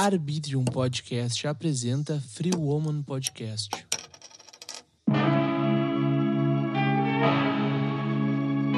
Arbitrium 0.00 0.64
Podcast 0.64 1.44
apresenta 1.48 2.20
Free 2.20 2.52
Woman 2.56 3.02
Podcast. 3.02 3.68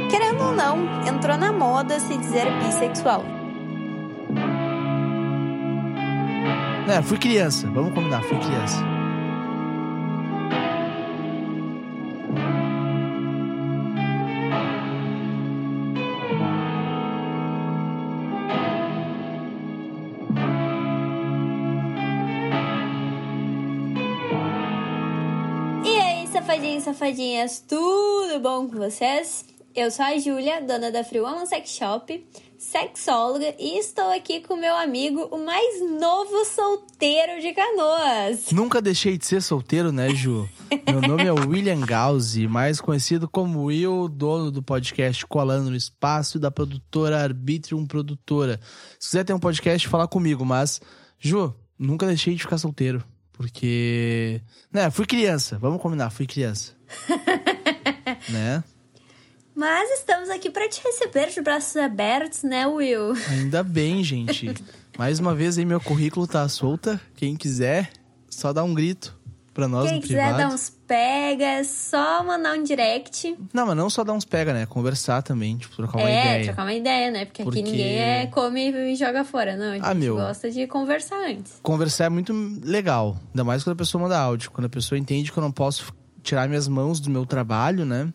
Querendo 0.09 0.43
ou 0.43 0.53
não, 0.55 1.07
entrou 1.07 1.37
na 1.37 1.53
moda 1.53 2.01
se 2.01 2.17
dizer 2.17 2.47
bissexual. 2.65 3.23
É, 6.89 7.03
fui 7.03 7.19
criança, 7.19 7.69
vamos 7.69 7.93
combinar, 7.93 8.23
fui 8.23 8.39
criança. 8.39 8.90
Safadinhas, 27.11 27.65
tudo 27.67 28.39
bom 28.41 28.69
com 28.69 28.77
vocês? 28.77 29.45
Eu 29.75 29.91
sou 29.91 30.05
a 30.05 30.17
Júlia, 30.17 30.61
dona 30.61 30.93
da 30.93 31.03
Free 31.03 31.21
Woman 31.21 31.45
Sex 31.45 31.71
Shop, 31.71 32.27
sexóloga, 32.57 33.53
e 33.59 33.79
estou 33.79 34.13
aqui 34.13 34.41
com 34.41 34.55
meu 34.55 34.77
amigo, 34.77 35.23
o 35.33 35.45
mais 35.45 35.81
novo 35.99 36.45
solteiro 36.45 37.41
de 37.41 37.53
Canoas. 37.53 38.53
Nunca 38.53 38.81
deixei 38.81 39.19
de 39.19 39.27
ser 39.27 39.43
solteiro, 39.43 39.91
né, 39.91 40.11
Ju? 40.11 40.49
Meu 40.89 41.01
nome 41.01 41.25
é 41.25 41.33
William 41.33 41.81
Gauzi, 41.81 42.47
mais 42.47 42.81
conhecido 42.81 43.29
como 43.29 43.65
Will, 43.65 44.09
dono 44.09 44.51
do 44.51 44.63
podcast 44.63 45.27
Colando 45.27 45.71
no 45.71 45.77
Espaço 45.77 46.37
e 46.37 46.41
da 46.41 46.51
produtora 46.51 47.21
Arbitrium 47.21 47.87
Produtora. 47.87 48.61
Se 49.01 49.11
quiser 49.11 49.25
ter 49.25 49.35
um 49.35 49.41
podcast, 49.41 49.89
fala 49.89 50.07
comigo, 50.07 50.45
mas, 50.45 50.81
Ju, 51.19 51.53
nunca 51.77 52.07
deixei 52.07 52.35
de 52.37 52.43
ficar 52.43 52.59
solteiro. 52.59 53.03
Porque. 53.33 54.43
Né, 54.71 54.91
fui 54.91 55.07
criança, 55.07 55.59
vamos 55.59 55.81
combinar, 55.81 56.11
fui 56.11 56.27
criança. 56.27 56.79
né? 58.29 58.63
Mas 59.55 59.91
estamos 59.99 60.31
aqui 60.31 60.49
para 60.51 60.69
te 60.69 60.81
receber 60.83 61.29
de 61.31 61.41
braços 61.43 61.77
abertos, 61.77 62.43
né, 62.43 62.67
Will? 62.67 63.13
Ainda 63.31 63.63
bem, 63.63 64.03
gente. 64.03 64.53
Mais 64.97 65.19
uma 65.19 65.35
vez 65.35 65.59
aí, 65.59 65.65
meu 65.65 65.81
currículo 65.81 66.27
tá 66.27 66.49
solta. 66.49 67.01
Quem 67.17 67.37
quiser, 67.37 67.91
só 68.29 68.53
dá 68.53 68.63
um 68.63 68.73
grito 68.73 69.19
pra 69.53 69.67
nós 69.67 69.87
Quem 69.89 69.97
no 69.97 70.03
quiser 70.03 70.29
privado. 70.33 70.39
dar 70.39 70.55
uns 70.55 70.71
pegas, 70.87 71.67
só 71.67 72.23
mandar 72.25 72.55
um 72.57 72.63
direct. 72.63 73.37
Não, 73.53 73.67
mas 73.67 73.77
não 73.77 73.91
só 73.91 74.03
dar 74.05 74.13
uns 74.13 74.25
pega, 74.25 74.55
né? 74.55 74.65
Conversar 74.67 75.23
também, 75.23 75.59
tipo, 75.59 75.75
trocar 75.77 75.99
uma 75.99 76.09
é, 76.09 76.21
ideia. 76.21 76.45
trocar 76.45 76.63
uma 76.63 76.73
ideia, 76.75 77.11
né? 77.11 77.25
Porque, 77.27 77.43
Porque- 77.43 77.61
aqui 77.61 77.71
ninguém 77.71 77.99
é 77.99 78.27
come 78.29 78.71
e 78.71 78.97
joga 78.97 79.25
fora, 79.25 79.57
não. 79.57 79.73
A 79.73 79.75
gente 79.75 79.85
Ah, 79.85 79.95
meu. 79.95 80.15
gosta 80.17 80.51
de 80.51 80.67
conversar 80.69 81.17
antes. 81.29 81.59
Conversar 81.63 82.05
é 82.05 82.09
muito 82.09 82.33
legal. 82.65 83.19
Ainda 83.31 83.45
mais 83.45 83.63
quando 83.65 83.75
a 83.75 83.79
pessoa 83.79 84.01
manda 84.03 84.19
áudio. 84.19 84.51
Quando 84.53 84.67
a 84.67 84.71
pessoa 84.71 84.99
entende 84.99 85.31
que 85.33 85.39
eu 85.39 85.43
não 85.43 85.53
posso 85.53 85.93
tirar 86.23 86.49
minhas 86.49 86.69
mãos 86.69 87.01
do 87.01 87.11
meu 87.11 87.25
trabalho, 87.27 87.85
né? 87.85 88.13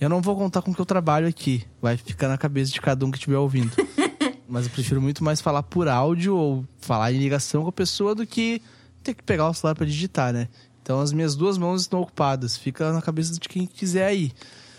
Eu 0.00 0.08
não 0.08 0.20
vou 0.22 0.36
contar 0.36 0.62
com 0.62 0.70
o 0.70 0.74
que 0.74 0.80
eu 0.80 0.86
trabalho 0.86 1.26
aqui. 1.26 1.64
Vai 1.82 1.96
ficar 1.96 2.28
na 2.28 2.38
cabeça 2.38 2.70
de 2.72 2.80
cada 2.80 3.04
um 3.04 3.10
que 3.10 3.16
estiver 3.18 3.36
ouvindo. 3.38 3.72
Mas 4.48 4.64
eu 4.66 4.70
prefiro 4.72 5.00
muito 5.02 5.22
mais 5.24 5.40
falar 5.40 5.62
por 5.62 5.88
áudio 5.88 6.36
ou 6.36 6.64
falar 6.78 7.12
em 7.12 7.18
ligação 7.18 7.62
com 7.64 7.68
a 7.68 7.72
pessoa 7.72 8.14
do 8.14 8.26
que 8.26 8.62
ter 9.02 9.14
que 9.14 9.22
pegar 9.22 9.48
o 9.48 9.54
celular 9.54 9.74
pra 9.74 9.84
digitar, 9.84 10.32
né? 10.32 10.48
Então 10.82 11.00
as 11.00 11.12
minhas 11.12 11.34
duas 11.36 11.58
mãos 11.58 11.82
estão 11.82 12.00
ocupadas. 12.00 12.56
Fica 12.56 12.92
na 12.92 13.02
cabeça 13.02 13.34
de 13.34 13.40
quem 13.48 13.66
quiser 13.66 14.06
aí. 14.06 14.32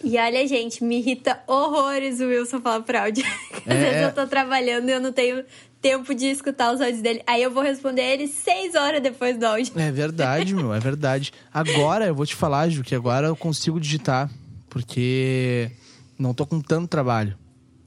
E 0.03 0.17
olha, 0.17 0.47
gente, 0.47 0.81
me 0.83 0.99
irrita 0.99 1.43
horrores 1.45 2.21
o 2.21 2.25
Wilson 2.27 2.61
falar 2.61 2.81
por 2.81 2.95
áudio. 2.95 3.23
Às 3.67 3.67
É, 3.67 3.79
vezes 3.91 4.01
eu 4.07 4.13
tô 4.13 4.25
trabalhando 4.27 4.87
e 4.87 4.93
eu 4.93 5.01
não 5.01 5.11
tenho 5.11 5.43
tempo 5.81 6.13
de 6.13 6.25
escutar 6.25 6.73
os 6.73 6.81
áudios 6.81 7.01
dele. 7.01 7.21
Aí 7.25 7.41
eu 7.41 7.51
vou 7.51 7.63
responder 7.63 8.01
ele 8.01 8.27
seis 8.27 8.75
horas 8.75 9.01
depois 9.01 9.37
do 9.37 9.45
áudio. 9.45 9.73
É 9.75 9.91
verdade, 9.91 10.53
meu, 10.53 10.73
é 10.73 10.79
verdade. 10.79 11.31
Agora 11.53 12.05
eu 12.05 12.15
vou 12.15 12.25
te 12.25 12.35
falar, 12.35 12.69
Ju, 12.69 12.83
que 12.83 12.95
agora 12.95 13.27
eu 13.27 13.35
consigo 13.35 13.79
digitar, 13.79 14.29
porque 14.69 15.71
não 16.17 16.33
tô 16.33 16.45
com 16.45 16.59
tanto 16.61 16.87
trabalho. 16.87 17.37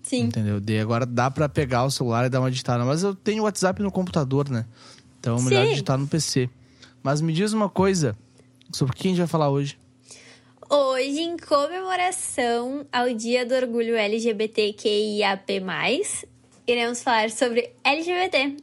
Sim. 0.03 0.25
Entendeu? 0.25 0.61
Daí 0.61 0.81
agora 0.81 1.07
dá 1.07 1.31
pra 1.31 1.49
pegar 1.49 1.85
o 1.85 1.91
celular 1.91 2.27
e 2.27 2.29
dar 2.29 2.41
uma 2.41 2.51
digitada. 2.51 2.85
Mas 2.85 3.03
eu 3.03 3.15
tenho 3.15 3.43
o 3.43 3.45
WhatsApp 3.45 3.83
no 3.83 3.93
computador, 3.93 4.49
né? 4.49 4.67
Então 5.21 5.37
é 5.37 5.43
melhor 5.43 5.65
Sim. 5.65 5.71
digitar 5.71 5.97
no 5.97 6.09
PC. 6.09 6.51
Mas 7.03 7.21
me 7.21 7.33
diz 7.33 7.53
uma 7.53 7.69
coisa, 7.69 8.17
sobre 8.73 8.95
o 8.95 8.97
que 8.97 9.09
a 9.09 9.11
gente 9.11 9.19
vai 9.19 9.27
falar 9.27 9.51
hoje? 9.51 9.79
Hoje, 10.69 11.21
em 11.21 11.37
comemoração 11.37 12.87
ao 12.91 13.13
Dia 13.13 13.45
do 13.45 13.55
Orgulho 13.55 13.95
LGBTQIAP+, 13.95 15.61
iremos 16.67 17.03
falar 17.03 17.31
sobre 17.31 17.73
LGBT. 17.85 18.57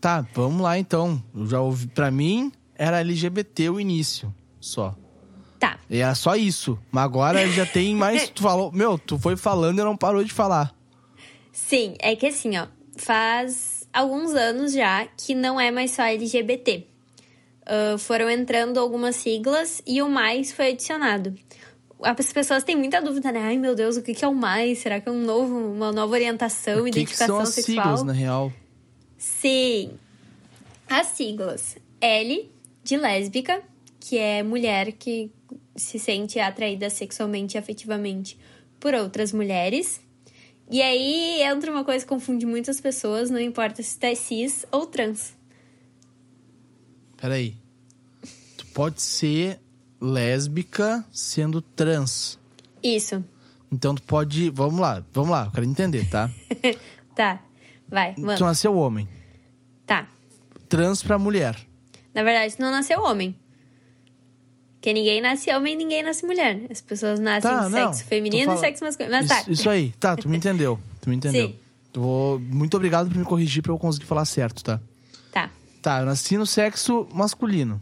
Tá, 0.00 0.26
vamos 0.34 0.62
lá 0.62 0.78
então. 0.78 1.22
Eu 1.34 1.46
já 1.46 1.60
ouvi, 1.60 1.86
pra 1.88 2.10
mim 2.10 2.52
era 2.74 3.00
LGBT 3.00 3.70
o 3.70 3.80
início, 3.80 4.34
só. 4.60 4.94
Tá. 5.58 5.78
E 5.90 5.98
era 5.98 6.14
só 6.14 6.34
isso. 6.36 6.78
Mas 6.90 7.04
agora 7.04 7.46
já 7.50 7.66
tem 7.66 7.94
mais. 7.94 8.28
Tu 8.34 8.42
falou, 8.42 8.72
meu, 8.72 8.98
tu 8.98 9.18
foi 9.18 9.36
falando 9.36 9.78
e 9.80 9.84
não 9.84 9.96
parou 9.96 10.24
de 10.24 10.32
falar. 10.32 10.74
Sim, 11.52 11.94
é 11.98 12.16
que 12.16 12.26
assim, 12.26 12.56
ó, 12.56 12.66
faz 12.96 13.86
alguns 13.92 14.34
anos 14.34 14.72
já 14.72 15.06
que 15.06 15.34
não 15.34 15.60
é 15.60 15.70
mais 15.70 15.90
só 15.90 16.02
LGBT. 16.02 16.86
Ah, 17.70 17.96
foram 17.96 18.28
entrando 18.28 18.80
algumas 18.80 19.14
siglas 19.14 19.80
e 19.86 20.02
o 20.02 20.08
mais 20.08 20.50
foi 20.50 20.70
adicionado. 20.70 21.32
As 22.02 22.32
pessoas 22.32 22.64
têm 22.64 22.76
muita 22.76 23.00
dúvida, 23.00 23.30
né? 23.32 23.40
Ai, 23.40 23.58
meu 23.58 23.74
Deus, 23.74 23.96
o 23.96 24.02
que 24.02 24.14
que 24.14 24.24
é 24.24 24.28
o 24.28 24.34
mais? 24.34 24.78
Será 24.78 25.00
que 25.00 25.08
é 25.08 25.12
um 25.12 25.22
novo, 25.22 25.56
uma 25.72 25.92
nova 25.92 26.12
orientação, 26.12 26.80
O 26.80 26.84
que, 26.84 26.90
que 26.92 26.98
identificação 27.00 27.36
são 27.36 27.40
as 27.40 27.48
sexual? 27.50 27.76
siglas, 27.76 28.02
na 28.02 28.12
real? 28.12 28.52
Sim. 29.18 29.92
As 30.88 31.08
siglas. 31.08 31.76
L 32.00 32.50
de 32.82 32.96
lésbica, 32.96 33.62
que 33.98 34.16
é 34.16 34.42
mulher 34.42 34.92
que 34.92 35.30
se 35.76 35.98
sente 35.98 36.38
atraída 36.40 36.88
sexualmente 36.88 37.56
e 37.56 37.58
afetivamente 37.58 38.38
por 38.78 38.94
outras 38.94 39.32
mulheres. 39.32 40.00
E 40.70 40.80
aí 40.80 41.42
entra 41.42 41.70
uma 41.70 41.84
coisa 41.84 42.04
que 42.04 42.08
confunde 42.08 42.46
muitas 42.46 42.80
pessoas, 42.80 43.28
não 43.28 43.40
importa 43.40 43.82
se 43.82 43.98
tu 43.98 44.04
é 44.04 44.14
cis 44.14 44.64
ou 44.70 44.86
trans. 44.86 45.34
Peraí. 47.16 47.54
Tu 48.56 48.66
pode 48.68 49.02
ser 49.02 49.58
lésbica 50.00 51.04
sendo 51.12 51.60
trans. 51.60 52.38
Isso. 52.82 53.22
Então 53.70 53.94
tu 53.94 54.02
pode. 54.02 54.50
Vamos 54.50 54.80
lá, 54.80 55.02
vamos 55.12 55.30
lá, 55.30 55.44
eu 55.46 55.50
quero 55.50 55.66
entender, 55.66 56.08
tá? 56.08 56.30
Tá. 57.14 57.40
Vai, 57.88 58.14
Tu 58.14 58.20
manda. 58.22 58.38
nasceu 58.44 58.74
homem. 58.76 59.06
Tá. 59.84 60.06
Trans 60.68 61.02
pra 61.02 61.18
mulher. 61.18 61.56
Na 62.14 62.22
verdade, 62.22 62.56
tu 62.56 62.62
não 62.62 62.70
nasceu 62.70 63.02
homem. 63.02 63.34
Porque 64.76 64.92
ninguém 64.94 65.20
nasce 65.20 65.50
homem 65.54 65.74
e 65.74 65.76
ninguém 65.76 66.02
nasce 66.02 66.24
mulher. 66.24 66.62
As 66.70 66.80
pessoas 66.80 67.20
nascem 67.20 67.50
Tá, 67.50 67.68
sexo 67.70 68.04
feminino 68.04 68.42
e 68.42 68.46
falando- 68.46 68.60
sexo 68.60 68.84
masculino. 68.84 69.14
Mas 69.16 69.28
tá. 69.28 69.40
Isso, 69.40 69.50
isso 69.52 69.68
aí, 69.70 69.92
tá, 70.00 70.16
tu 70.16 70.28
me 70.28 70.36
entendeu. 70.38 70.78
Tu 71.02 71.10
me 71.10 71.16
entendeu. 71.16 71.48
Sim. 71.50 71.56
Vou... 71.92 72.38
Muito 72.38 72.76
obrigado 72.76 73.08
por 73.10 73.18
me 73.18 73.24
corrigir 73.24 73.62
pra 73.62 73.72
eu 73.72 73.78
conseguir 73.78 74.06
falar 74.06 74.24
certo, 74.24 74.64
tá? 74.64 74.80
Tá. 75.32 75.50
Tá, 75.82 76.00
eu 76.00 76.06
nasci 76.06 76.38
no 76.38 76.46
sexo 76.46 77.06
masculino. 77.12 77.78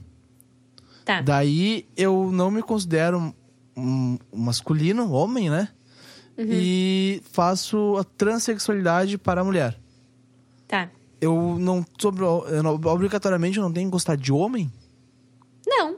Tá. 1.08 1.22
Daí 1.22 1.88
eu 1.96 2.30
não 2.30 2.50
me 2.50 2.60
considero 2.60 3.34
um, 3.74 4.18
masculino, 4.30 5.10
homem, 5.10 5.48
né? 5.48 5.70
Uhum. 6.36 6.48
E 6.50 7.22
faço 7.32 7.96
a 7.96 8.04
transexualidade 8.04 9.16
para 9.16 9.40
a 9.40 9.44
mulher. 9.44 9.80
Tá. 10.66 10.90
Eu 11.18 11.56
não 11.58 11.82
sobre 11.98 12.22
eu 12.26 12.62
não- 12.62 12.74
obrigatoriamente 12.74 13.56
eu 13.56 13.64
não 13.64 13.72
tenho 13.72 13.86
que 13.86 13.92
gostar 13.92 14.18
de 14.18 14.30
homem? 14.30 14.70
Não. 15.66 15.96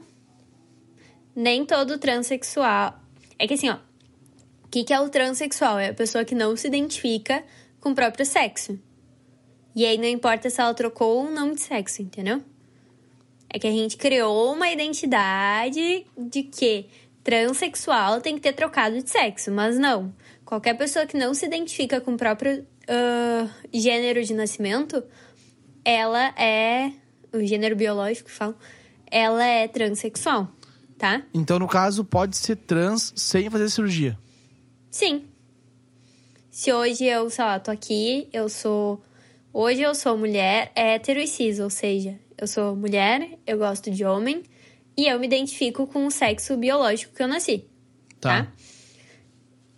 Nem 1.35 1.65
todo 1.65 1.97
transexual. 1.97 2.97
É 3.37 3.45
que 3.45 3.55
assim, 3.55 3.69
ó. 3.69 3.75
O 4.63 4.69
que, 4.71 4.85
que 4.85 4.93
é 4.93 5.01
o 5.01 5.09
transexual? 5.09 5.77
É 5.77 5.89
a 5.89 5.93
pessoa 5.93 6.23
que 6.23 6.33
não 6.33 6.55
se 6.55 6.67
identifica 6.67 7.43
com 7.81 7.89
o 7.89 7.95
próprio 7.95 8.25
sexo. 8.25 8.79
E 9.75 9.85
aí 9.85 9.97
não 9.97 10.05
importa 10.05 10.49
se 10.49 10.61
ela 10.61 10.73
trocou 10.73 11.21
um 11.21 11.33
nome 11.33 11.55
de 11.55 11.61
sexo, 11.63 12.01
entendeu? 12.01 12.41
É 13.53 13.59
que 13.59 13.67
a 13.67 13.71
gente 13.71 13.97
criou 13.97 14.53
uma 14.53 14.69
identidade 14.69 16.05
de 16.17 16.43
que 16.43 16.85
transexual 17.23 18.21
tem 18.21 18.35
que 18.35 18.41
ter 18.41 18.53
trocado 18.53 19.01
de 19.01 19.09
sexo, 19.09 19.51
mas 19.51 19.77
não. 19.77 20.13
Qualquer 20.45 20.77
pessoa 20.77 21.05
que 21.05 21.17
não 21.17 21.33
se 21.33 21.45
identifica 21.45 21.99
com 21.99 22.13
o 22.13 22.17
próprio 22.17 22.65
ah, 22.87 23.49
gênero 23.73 24.23
de 24.23 24.33
nascimento, 24.33 25.03
ela 25.83 26.29
é. 26.37 26.91
O 27.33 27.39
gênero 27.45 27.77
biológico 27.77 28.29
que 28.29 28.35
falam, 28.35 28.55
ela 29.09 29.45
é 29.45 29.65
transexual, 29.65 30.49
tá? 30.97 31.23
Então, 31.33 31.57
no 31.57 31.67
caso, 31.67 32.03
pode 32.03 32.35
ser 32.35 32.57
trans 32.57 33.13
sem 33.15 33.49
fazer 33.49 33.69
cirurgia. 33.69 34.17
Sim. 34.89 35.25
Se 36.49 36.73
hoje 36.73 37.05
eu, 37.05 37.29
sei 37.29 37.45
lá, 37.45 37.57
tô 37.57 37.71
aqui, 37.71 38.27
eu 38.33 38.49
sou. 38.49 39.01
Hoje 39.53 39.81
eu 39.81 39.95
sou 39.95 40.17
mulher 40.17 40.73
hétero 40.75 41.21
e 41.21 41.27
cis, 41.27 41.59
ou 41.59 41.69
seja, 41.69 42.19
eu 42.41 42.47
sou 42.47 42.75
mulher, 42.75 43.37
eu 43.45 43.57
gosto 43.57 43.91
de 43.91 44.03
homem 44.03 44.43
e 44.97 45.07
eu 45.07 45.19
me 45.19 45.27
identifico 45.27 45.85
com 45.85 46.07
o 46.07 46.11
sexo 46.11 46.57
biológico 46.57 47.15
que 47.15 47.21
eu 47.21 47.27
nasci. 47.27 47.65
Tá. 48.19 48.43
tá? 48.43 48.51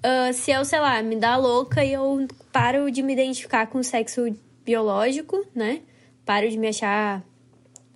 Ah, 0.01 0.33
se 0.33 0.51
eu, 0.51 0.65
sei 0.65 0.79
lá, 0.79 1.01
me 1.01 1.15
dá 1.15 1.37
louca 1.37 1.83
e 1.83 1.93
eu 1.93 2.27
paro 2.51 2.89
de 2.89 3.01
me 3.01 3.13
identificar 3.13 3.67
com 3.67 3.79
o 3.79 3.83
sexo 3.83 4.35
biológico, 4.65 5.45
né? 5.53 5.81
paro 6.25 6.49
de 6.49 6.57
me 6.57 6.67
achar. 6.67 7.23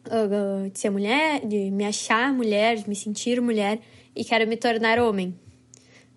Uh, 0.05 0.69
de 0.69 0.79
ser 0.79 0.89
mulher, 0.89 1.45
de 1.45 1.69
me 1.69 1.83
achar 1.83 2.31
mulher, 2.31 2.77
de 2.77 2.87
me 2.87 2.95
sentir 2.95 3.41
mulher 3.41 3.81
e 4.15 4.23
quero 4.23 4.47
me 4.47 4.55
tornar 4.55 4.99
homem. 4.99 5.37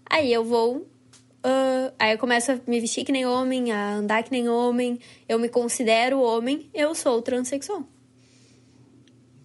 Aí 0.08 0.32
eu 0.32 0.44
vou. 0.44 0.76
Uh, 1.44 1.92
aí 1.98 2.12
eu 2.12 2.18
começo 2.18 2.52
a 2.52 2.60
me 2.68 2.78
vestir 2.78 3.04
que 3.04 3.10
nem 3.10 3.26
homem, 3.26 3.72
a 3.72 3.94
andar 3.94 4.22
que 4.22 4.30
nem 4.30 4.48
homem, 4.48 5.00
eu 5.28 5.40
me 5.40 5.48
considero 5.48 6.20
homem, 6.20 6.70
eu 6.72 6.94
sou 6.94 7.20
transexual. 7.20 7.84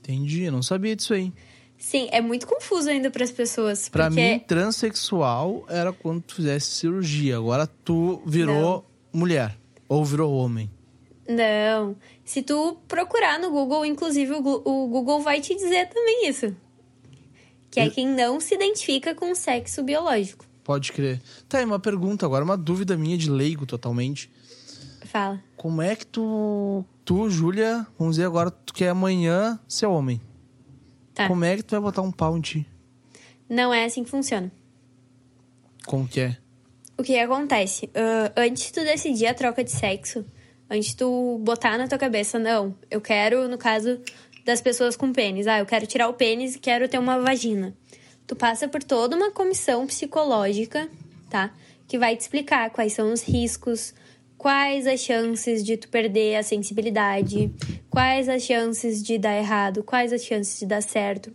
Entendi, 0.05 0.43
eu 0.43 0.51
não 0.51 0.61
sabia 0.61 0.95
disso 0.95 1.15
aí. 1.15 1.33
Sim, 1.77 2.07
é 2.11 2.21
muito 2.21 2.45
confuso 2.45 2.89
ainda 2.89 3.09
para 3.09 3.23
as 3.23 3.31
pessoas. 3.31 3.89
Pra 3.89 4.07
porque... 4.07 4.21
mim, 4.21 4.39
transexual 4.39 5.65
era 5.67 5.91
quando 5.91 6.21
tu 6.21 6.35
fizesse 6.35 6.67
cirurgia. 6.67 7.37
Agora 7.37 7.67
tu 7.67 8.21
virou 8.25 8.85
não. 9.11 9.19
mulher 9.19 9.57
ou 9.89 10.05
virou 10.05 10.33
homem. 10.33 10.69
Não. 11.27 11.95
Se 12.23 12.43
tu 12.43 12.77
procurar 12.87 13.39
no 13.39 13.49
Google, 13.49 13.83
inclusive 13.83 14.31
o 14.33 14.87
Google 14.87 15.21
vai 15.21 15.41
te 15.41 15.55
dizer 15.55 15.89
também 15.89 16.29
isso. 16.29 16.55
Que 17.71 17.79
é 17.79 17.89
quem 17.89 18.07
não 18.07 18.39
se 18.39 18.53
identifica 18.53 19.13
com 19.15 19.31
o 19.31 19.35
sexo 19.35 19.83
biológico. 19.83 20.45
Pode 20.63 20.91
crer. 20.93 21.21
Tá, 21.49 21.61
e 21.61 21.65
uma 21.65 21.79
pergunta 21.79 22.25
agora, 22.25 22.43
uma 22.43 22.57
dúvida 22.57 22.95
minha 22.95 23.17
de 23.17 23.29
leigo 23.29 23.65
totalmente. 23.65 24.31
Fala. 25.03 25.41
Como 25.55 25.81
é 25.81 25.95
que 25.95 26.05
tu, 26.05 26.85
tu, 27.03 27.29
Júlia, 27.29 27.85
vamos 27.97 28.15
dizer 28.15 28.25
agora, 28.25 28.51
quer 28.75 28.89
amanhã 28.89 29.57
ser 29.67 29.85
homem? 29.85 30.21
Tá. 31.13 31.27
Como 31.27 31.45
é 31.45 31.55
que 31.55 31.63
tu 31.63 31.71
vai 31.71 31.79
botar 31.79 32.01
um 32.01 32.11
pau 32.11 32.37
em 32.37 32.41
ti? 32.41 32.67
Não 33.49 33.73
é 33.73 33.85
assim 33.85 34.03
que 34.03 34.09
funciona. 34.09 34.51
Como 35.85 36.07
que 36.07 36.19
é? 36.19 36.37
O 36.97 37.03
que 37.03 37.17
acontece? 37.17 37.85
Uh, 37.87 38.31
antes 38.35 38.65
de 38.65 38.73
tu 38.73 38.81
decidir 38.81 39.27
a 39.27 39.33
troca 39.33 39.63
de 39.63 39.71
sexo, 39.71 40.25
antes 40.69 40.89
de 40.89 40.97
tu 40.97 41.39
botar 41.41 41.77
na 41.77 41.87
tua 41.87 41.97
cabeça, 41.97 42.37
não, 42.37 42.75
eu 42.91 42.99
quero, 42.99 43.47
no 43.47 43.57
caso 43.57 43.99
das 44.45 44.61
pessoas 44.61 44.95
com 44.95 45.11
pênis, 45.13 45.47
ah, 45.47 45.59
eu 45.59 45.65
quero 45.65 45.87
tirar 45.87 46.09
o 46.09 46.13
pênis 46.13 46.55
e 46.55 46.59
quero 46.59 46.87
ter 46.87 46.99
uma 46.99 47.19
vagina. 47.19 47.73
Tu 48.27 48.35
passa 48.35 48.67
por 48.67 48.83
toda 48.83 49.15
uma 49.15 49.31
comissão 49.31 49.87
psicológica, 49.87 50.89
tá? 51.29 51.51
Que 51.87 51.97
vai 51.97 52.15
te 52.15 52.21
explicar 52.21 52.69
quais 52.71 52.93
são 52.93 53.13
os 53.13 53.23
riscos, 53.23 53.93
quais 54.37 54.87
as 54.87 54.99
chances 54.99 55.63
de 55.63 55.77
tu 55.77 55.87
perder 55.87 56.35
a 56.35 56.43
sensibilidade, 56.43 57.51
quais 57.89 58.29
as 58.29 58.43
chances 58.43 59.01
de 59.01 59.17
dar 59.17 59.35
errado, 59.35 59.83
quais 59.83 60.13
as 60.13 60.23
chances 60.23 60.59
de 60.59 60.65
dar 60.65 60.81
certo. 60.81 61.33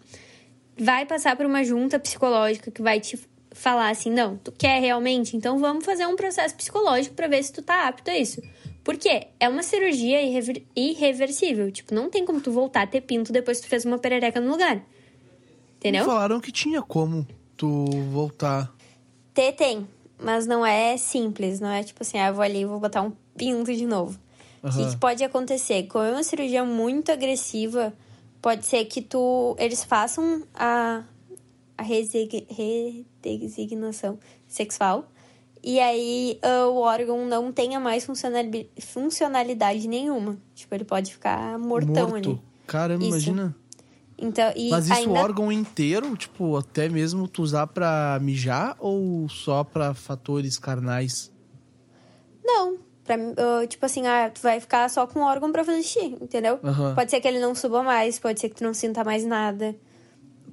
Vai 0.78 1.04
passar 1.04 1.36
por 1.36 1.46
uma 1.46 1.62
junta 1.64 1.98
psicológica 1.98 2.70
que 2.70 2.82
vai 2.82 3.00
te 3.00 3.18
falar 3.52 3.90
assim: 3.90 4.10
não, 4.10 4.36
tu 4.36 4.52
quer 4.52 4.80
realmente? 4.80 5.36
Então 5.36 5.58
vamos 5.58 5.84
fazer 5.84 6.06
um 6.06 6.16
processo 6.16 6.54
psicológico 6.54 7.14
para 7.14 7.28
ver 7.28 7.42
se 7.42 7.52
tu 7.52 7.62
tá 7.62 7.88
apto 7.88 8.10
a 8.10 8.16
isso. 8.16 8.42
Porque 8.82 9.26
é 9.38 9.48
uma 9.48 9.62
cirurgia 9.62 10.22
irrever 10.22 10.62
irreversível. 10.74 11.70
Tipo, 11.70 11.94
não 11.94 12.08
tem 12.08 12.24
como 12.24 12.40
tu 12.40 12.50
voltar 12.50 12.82
a 12.82 12.86
ter 12.86 13.02
pinto 13.02 13.32
depois 13.32 13.58
que 13.58 13.66
tu 13.66 13.70
fez 13.70 13.84
uma 13.84 13.98
perereca 13.98 14.40
no 14.40 14.50
lugar. 14.50 14.82
Entendeu? 15.76 16.04
Falaram 16.04 16.40
que 16.40 16.50
tinha 16.50 16.80
como 16.80 17.26
tu 17.56 17.84
voltar. 18.10 18.72
Ter 19.34 19.52
tem 19.52 19.86
mas 20.22 20.46
não 20.46 20.64
é 20.64 20.96
simples, 20.96 21.60
não 21.60 21.68
é 21.68 21.82
tipo 21.82 22.02
assim, 22.02 22.18
ah, 22.18 22.28
eu 22.28 22.34
vou 22.34 22.42
ali 22.42 22.60
e 22.60 22.64
vou 22.64 22.80
botar 22.80 23.02
um 23.02 23.12
pinto 23.36 23.74
de 23.74 23.84
novo. 23.86 24.18
O 24.62 24.66
uhum. 24.66 24.72
que, 24.72 24.86
que, 24.90 24.96
pode 24.96 25.24
acontecer? 25.24 25.84
Como 25.84 26.04
é 26.04 26.12
uma 26.12 26.22
cirurgia 26.22 26.62
muito 26.64 27.10
agressiva, 27.10 27.94
pode 28.42 28.66
ser 28.66 28.84
que 28.84 29.00
tu 29.00 29.56
eles 29.58 29.82
façam 29.84 30.42
a, 30.54 31.02
a 31.76 31.82
redesignação 31.82 34.18
sexual 34.46 35.08
e 35.62 35.78
aí 35.78 36.40
uh, 36.42 36.70
o 36.70 36.78
órgão 36.78 37.26
não 37.26 37.52
tenha 37.52 37.78
mais 37.78 38.06
funcionalidade 38.80 39.86
nenhuma. 39.86 40.38
Tipo, 40.54 40.74
ele 40.74 40.84
pode 40.84 41.12
ficar 41.12 41.58
mortão 41.58 42.10
Morto. 42.10 42.30
ali. 42.30 42.40
Caramba, 42.66 43.04
Isso. 43.04 43.10
imagina. 43.10 43.54
Então, 44.20 44.52
e 44.54 44.68
Mas 44.68 44.84
isso 44.84 44.94
ainda... 44.94 45.12
o 45.12 45.14
órgão 45.14 45.50
inteiro, 45.50 46.14
tipo, 46.14 46.56
até 46.56 46.88
mesmo 46.88 47.26
tu 47.26 47.42
usar 47.42 47.66
pra 47.66 48.18
mijar 48.20 48.76
ou 48.78 49.26
só 49.30 49.64
pra 49.64 49.94
fatores 49.94 50.58
carnais? 50.58 51.32
Não. 52.44 52.78
Pra, 53.02 53.16
uh, 53.16 53.66
tipo 53.66 53.84
assim, 53.86 54.06
ah, 54.06 54.30
tu 54.32 54.42
vai 54.42 54.60
ficar 54.60 54.88
só 54.90 55.06
com 55.06 55.20
o 55.20 55.22
órgão 55.22 55.50
pra 55.50 55.64
fazer 55.64 55.82
xixi, 55.82 56.18
entendeu? 56.20 56.60
Uhum. 56.62 56.94
Pode 56.94 57.10
ser 57.10 57.20
que 57.20 57.26
ele 57.26 57.40
não 57.40 57.54
suba 57.54 57.82
mais, 57.82 58.18
pode 58.18 58.38
ser 58.38 58.50
que 58.50 58.56
tu 58.56 58.62
não 58.62 58.74
sinta 58.74 59.02
mais 59.02 59.24
nada. 59.24 59.74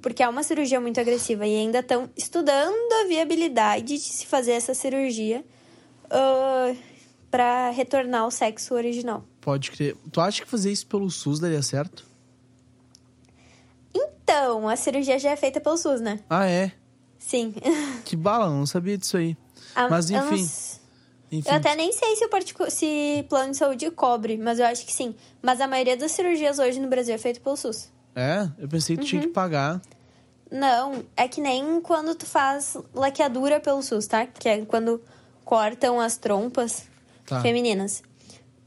Porque 0.00 0.22
é 0.22 0.28
uma 0.28 0.42
cirurgia 0.42 0.80
muito 0.80 0.98
agressiva 0.98 1.46
e 1.46 1.54
ainda 1.54 1.80
estão 1.80 2.08
estudando 2.16 2.92
a 3.04 3.08
viabilidade 3.08 3.84
de 3.84 3.98
se 3.98 4.26
fazer 4.26 4.52
essa 4.52 4.72
cirurgia 4.72 5.44
uh, 6.06 6.76
para 7.30 7.70
retornar 7.70 8.22
ao 8.22 8.30
sexo 8.30 8.74
original. 8.74 9.24
Pode 9.40 9.70
crer. 9.70 9.96
Tu 10.10 10.20
acha 10.20 10.42
que 10.42 10.48
fazer 10.48 10.72
isso 10.72 10.86
pelo 10.86 11.10
SUS 11.10 11.38
daria 11.38 11.62
certo? 11.62 12.06
Então, 13.98 14.68
a 14.68 14.76
cirurgia 14.76 15.18
já 15.18 15.30
é 15.30 15.36
feita 15.36 15.60
pelo 15.60 15.76
SUS, 15.76 16.00
né? 16.00 16.20
Ah, 16.28 16.46
é? 16.46 16.72
Sim. 17.18 17.54
Que 18.04 18.16
bala, 18.16 18.48
não 18.48 18.64
sabia 18.64 18.96
disso 18.96 19.16
aí. 19.16 19.36
Ah, 19.74 19.88
mas 19.88 20.10
enfim. 20.10 20.40
Eu, 21.30 21.38
enfim. 21.38 21.48
eu 21.50 21.54
até 21.56 21.76
nem 21.76 21.92
sei 21.92 22.16
se 22.16 22.24
o 22.24 22.30
particu... 22.30 22.70
se 22.70 23.26
plano 23.28 23.50
de 23.50 23.58
saúde 23.58 23.90
cobre, 23.90 24.38
mas 24.38 24.58
eu 24.58 24.66
acho 24.66 24.86
que 24.86 24.92
sim. 24.92 25.14
Mas 25.42 25.60
a 25.60 25.66
maioria 25.66 25.96
das 25.96 26.12
cirurgias 26.12 26.58
hoje 26.58 26.80
no 26.80 26.88
Brasil 26.88 27.14
é 27.14 27.18
feita 27.18 27.38
pelo 27.40 27.56
SUS. 27.56 27.92
É? 28.14 28.48
Eu 28.58 28.68
pensei 28.68 28.96
que 28.96 29.02
uhum. 29.02 29.08
tinha 29.08 29.22
que 29.22 29.28
pagar. 29.28 29.80
Não, 30.50 31.04
é 31.14 31.28
que 31.28 31.40
nem 31.40 31.80
quando 31.82 32.14
tu 32.14 32.24
faz 32.24 32.76
laqueadura 32.94 33.60
pelo 33.60 33.82
SUS, 33.82 34.06
tá? 34.06 34.26
Que 34.26 34.48
é 34.48 34.64
quando 34.64 35.02
cortam 35.44 36.00
as 36.00 36.16
trompas 36.16 36.88
tá. 37.26 37.40
femininas 37.40 38.02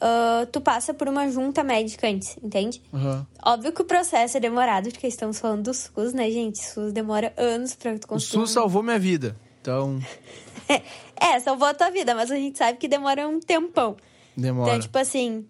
uh, 0.01 0.45
tu 0.47 0.59
passa 0.59 0.93
por 0.93 1.07
uma 1.07 1.29
junta 1.29 1.63
médica 1.63 2.07
antes, 2.07 2.37
entende? 2.41 2.81
Uhum. 2.91 3.25
Óbvio 3.45 3.71
que 3.71 3.81
o 3.81 3.85
processo 3.85 4.37
é 4.37 4.39
demorado, 4.39 4.89
porque 4.89 5.07
estamos 5.07 5.39
falando 5.39 5.63
do 5.63 5.73
SUS, 5.73 6.13
né, 6.13 6.29
gente? 6.31 6.59
O 6.59 6.63
SUS 6.63 6.91
demora 6.91 7.33
anos 7.37 7.75
pra 7.75 7.97
tu 7.97 8.07
conseguir. 8.07 8.37
O 8.37 8.41
SUS 8.41 8.51
salvou 8.51 8.81
minha 8.81 8.99
vida, 8.99 9.35
então... 9.61 9.99
é, 11.15 11.39
salvou 11.39 11.67
a 11.67 11.73
tua 11.73 11.91
vida, 11.91 12.15
mas 12.15 12.31
a 12.31 12.35
gente 12.35 12.57
sabe 12.57 12.77
que 12.77 12.87
demora 12.87 13.27
um 13.27 13.39
tempão. 13.39 13.95
Demora. 14.35 14.69
Então, 14.69 14.79
tipo 14.79 14.97
assim, 14.97 15.45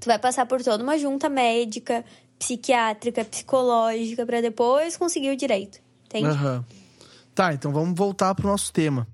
tu 0.00 0.06
vai 0.06 0.18
passar 0.18 0.46
por 0.46 0.62
toda 0.62 0.82
uma 0.82 0.98
junta 0.98 1.28
médica, 1.28 2.04
psiquiátrica, 2.38 3.24
psicológica, 3.24 4.26
para 4.26 4.40
depois 4.40 4.96
conseguir 4.96 5.30
o 5.30 5.36
direito, 5.36 5.80
entende? 6.06 6.28
Uhum. 6.28 6.64
Tá, 7.34 7.54
então 7.54 7.72
vamos 7.72 7.96
voltar 7.96 8.34
pro 8.34 8.46
nosso 8.46 8.72
tema. 8.72 9.06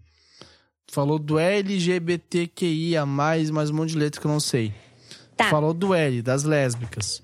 Falou 0.90 1.19
do 1.19 1.38
LGBTQIA, 1.38 3.05
mais 3.05 3.50
um 3.50 3.75
monte 3.75 3.90
de 3.90 3.99
letra 3.99 4.19
que 4.19 4.26
eu 4.26 4.31
não 4.31 4.40
sei. 4.40 4.73
Tá. 5.37 5.50
Falou 5.50 5.75
do 5.75 5.94
L, 5.94 6.23
das 6.23 6.44
lésbicas. 6.44 7.23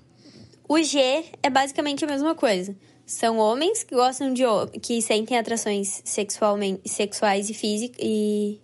O 0.69 0.81
G 0.81 1.25
é 1.41 1.49
basicamente 1.49 2.05
a 2.05 2.07
mesma 2.07 2.35
coisa. 2.35 2.75
São 3.07 3.39
homens 3.39 3.83
que 3.83 3.95
gostam 3.95 4.31
de 4.33 4.43
que 4.81 5.01
sentem 5.01 5.37
atrações 5.37 6.01
sexualmente, 6.05 6.87
sexuais 6.87 7.49
e 7.49 7.55
físicas 7.55 7.97
e 7.99 8.61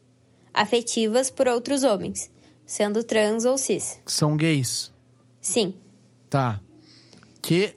afetivas 0.53 1.31
por 1.31 1.47
outros 1.47 1.83
homens, 1.83 2.29
sendo 2.65 3.03
trans 3.03 3.43
ou 3.43 3.57
cis. 3.57 3.99
São 4.05 4.37
gays. 4.37 4.91
Sim. 5.41 5.73
Tá. 6.29 6.61
Que 7.41 7.73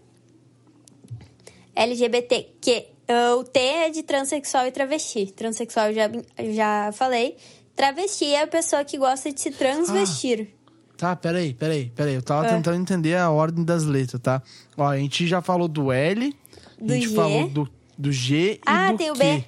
LGBTQ 3.07 3.39
o 3.39 3.45
T 3.45 3.59
é 3.59 3.91
de 3.91 4.03
transexual 4.03 4.67
e 4.67 4.71
travesti. 4.71 5.27
Transexual 5.33 5.93
já, 5.93 6.11
já 6.53 6.93
falei. 6.93 7.37
Travesti 7.77 8.27
é 8.27 8.43
a 8.43 8.47
pessoa 8.47 8.85
que 8.85 8.97
gosta 8.97 9.33
de 9.33 9.41
se 9.41 9.51
transvestir. 9.51 10.49
Ah, 10.95 10.97
tá, 10.97 11.17
peraí, 11.17 11.53
peraí, 11.53 11.91
peraí. 11.95 12.15
Eu 12.15 12.23
tava 12.23 12.47
é. 12.47 12.51
tentando 12.51 12.81
entender 12.81 13.17
a 13.17 13.31
ordem 13.31 13.65
das 13.65 13.85
letras, 13.85 14.21
tá? 14.23 14.43
Ó, 14.77 14.87
a 14.87 14.97
gente 14.97 15.27
já 15.27 15.43
falou 15.43 15.69
do 15.69 15.93
L, 15.93 16.35
do 16.81 16.93
a 16.93 16.97
gente 16.97 17.09
G. 17.09 17.15
falou 17.15 17.49
do, 17.49 17.69
do 17.99 18.13
G 18.13 18.61
ah, 18.65 18.89
e 18.89 18.93
do 18.93 18.99
tem 18.99 19.07
Q. 19.09 19.13
o 19.13 19.19
B. 19.19 19.45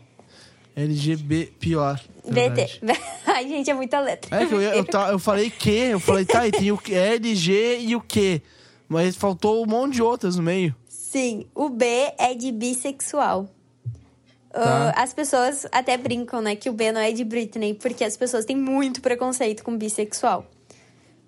LGB, 0.76 1.52
pior. 1.58 1.98
BT. 2.28 2.80
Ai, 3.24 3.48
gente, 3.48 3.70
é 3.70 3.74
muita 3.74 3.98
letra. 4.00 4.36
É 4.36 4.44
que 4.44 4.52
eu, 4.52 4.60
eu, 4.60 4.84
eu, 4.84 5.00
eu 5.12 5.18
falei 5.18 5.48
Q, 5.48 5.70
eu 5.70 6.00
falei, 6.00 6.26
tá, 6.26 6.46
e 6.46 6.52
tem 6.52 6.70
o 6.70 6.78
L, 6.86 7.34
G 7.34 7.78
e 7.80 7.96
o 7.96 8.00
Q. 8.00 8.42
Mas 8.88 9.16
faltou 9.16 9.62
um 9.62 9.66
monte 9.66 9.94
de 9.94 10.02
outras 10.02 10.36
no 10.36 10.42
meio. 10.42 10.74
Sim, 10.88 11.46
o 11.54 11.68
B 11.68 11.86
é 12.18 12.34
de 12.34 12.52
bissexual. 12.52 13.48
Tá. 14.52 14.60
Uh, 14.60 15.00
as 15.00 15.12
pessoas 15.12 15.66
até 15.70 15.96
brincam, 15.96 16.40
né, 16.40 16.56
que 16.56 16.70
o 16.70 16.72
B 16.72 16.90
não 16.92 17.00
é 17.00 17.12
de 17.12 17.24
Britney, 17.24 17.74
porque 17.74 18.04
as 18.04 18.16
pessoas 18.16 18.44
têm 18.44 18.56
muito 18.56 19.00
preconceito 19.00 19.62
com 19.62 19.76
bissexual. 19.76 20.46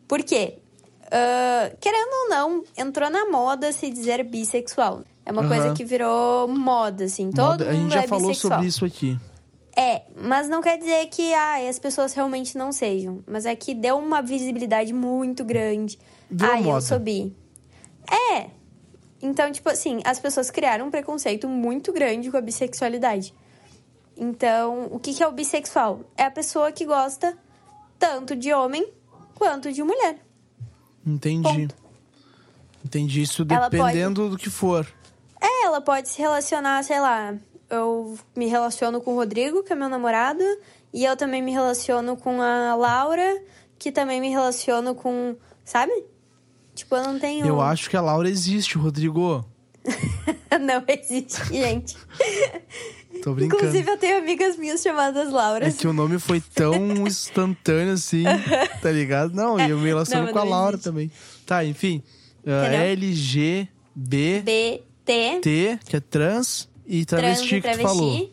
Por 0.07 0.23
quê? 0.23 0.59
Uh, 1.05 1.77
querendo 1.81 2.13
ou 2.25 2.29
não, 2.31 2.65
entrou 2.77 3.11
na 3.11 3.27
moda 3.27 3.73
se 3.73 3.91
dizer 3.91 4.25
bissexual. 4.25 5.03
É 5.25 5.31
uma 5.31 5.47
coisa 5.47 5.75
que 5.75 5.85
virou 5.85 6.49
moda, 6.49 7.05
assim. 7.05 7.31
Todo 7.31 7.51
moda, 7.51 7.69
a 7.69 7.75
gente 7.75 7.93
já 7.93 8.03
é 8.03 8.07
falou 8.07 8.33
sobre 8.33 8.67
isso 8.67 8.83
aqui. 8.83 9.19
É, 9.77 10.03
mas 10.17 10.49
não 10.49 10.63
quer 10.63 10.79
dizer 10.79 11.07
que 11.07 11.35
ah, 11.35 11.69
as 11.69 11.79
pessoas 11.79 12.15
realmente 12.15 12.57
não 12.57 12.73
sejam. 12.73 13.23
Mas 13.27 13.45
é 13.45 13.55
que 13.55 13.75
deu 13.75 13.99
uma 13.99 14.23
visibilidade 14.23 14.93
muito 14.95 15.45
grande. 15.45 15.99
Virou 16.31 16.55
ah, 16.55 16.61
moda. 16.61 16.79
eu 16.79 16.81
sou 16.81 16.99
bi. 16.99 17.37
É, 18.11 18.51
então, 19.21 19.51
tipo 19.51 19.69
assim, 19.69 20.01
as 20.05 20.19
pessoas 20.19 20.51
criaram 20.51 20.87
um 20.87 20.91
preconceito 20.91 21.49
muito 21.49 21.93
grande 21.93 22.31
com 22.31 22.37
a 22.37 22.41
bissexualidade. 22.41 23.35
Então, 24.17 24.89
o 24.91 24.99
que, 24.99 25.23
é 25.23 25.27
o 25.27 25.33
bissexual? 25.33 26.01
É 26.17 26.25
a 26.25 26.31
pessoa 26.31 26.73
que 26.73 26.85
gosta 26.85 27.37
tanto 27.99 28.35
de 28.35 28.53
homem 28.53 28.89
quanto 29.35 29.73
de 29.73 29.83
mulher. 29.83 30.19
Entendi. 31.07 31.69
Ponto. 31.69 31.75
Entendi 32.85 33.23
isso 33.23 33.45
dependendo 33.45 34.29
do 34.29 34.37
que 34.37 34.51
for. 34.51 34.87
É, 35.41 35.67
ela 35.67 35.81
pode 35.81 36.09
se 36.09 36.21
relacionar, 36.21 36.83
sei 36.85 37.01
lá. 37.01 37.35
Eu 37.69 38.19
me 38.35 38.47
relaciono 38.47 39.01
com 39.01 39.13
o 39.13 39.17
Rodrigo, 39.17 39.63
que 39.63 39.73
é 39.73 39.77
meu 39.77 39.89
namorado, 39.89 40.43
e 40.93 41.05
eu 41.05 41.17
também 41.17 41.43
me 41.43 41.53
relaciono 41.53 42.17
com 42.17 42.41
a 42.41 42.75
Laura, 42.75 43.43
que 43.79 43.93
também 43.93 44.21
me 44.21 44.31
relaciono 44.31 44.95
com. 44.95 45.37
Sabe? 45.65 45.93
Tipo, 46.79 46.95
eu 46.97 47.03
não 47.03 47.19
tenho. 47.19 47.45
Eu 47.47 47.61
acho 47.61 47.91
que 47.91 47.97
a 47.97 48.01
Laura 48.01 48.29
existe, 48.31 48.79
Rodrigo. 48.79 49.45
não 50.61 50.83
existe, 50.87 51.45
gente. 51.53 51.97
Tô 53.23 53.35
brincando. 53.35 53.63
Inclusive, 53.65 53.91
eu 53.91 53.97
tenho 53.99 54.19
amigas 54.19 54.57
minhas 54.57 54.81
chamadas 54.81 55.29
É 55.29 55.31
Lauras. 55.33 55.77
que 55.77 55.89
o 55.89 55.93
nome 55.93 56.19
foi 56.21 56.41
tão 56.41 56.75
instantâneo 57.07 57.95
assim, 57.95 58.23
tá 58.81 58.93
ligado? 58.93 59.35
Não, 59.35 59.59
e 59.59 59.71
eu 59.71 59.79
me 59.79 59.87
relaciono 59.89 60.27
Não, 60.27 60.33
com 60.33 60.39
a 60.39 60.45
Laura 60.45 60.77
existe. 60.77 60.85
também. 60.85 61.11
Tá, 61.45 61.65
enfim. 61.65 62.03
Uh, 62.45 62.51
Entendeu? 62.51 62.81
LGBT, 62.81 64.43
BT, 64.43 65.79
que 65.85 65.97
é 65.97 66.01
trans, 66.01 66.69
e 66.87 67.05
trans 67.05 67.21
travesti 67.23 67.57
e 67.57 67.61
que 67.61 67.69
tu 67.71 67.79
falou. 67.81 68.11
travesti. 68.13 68.33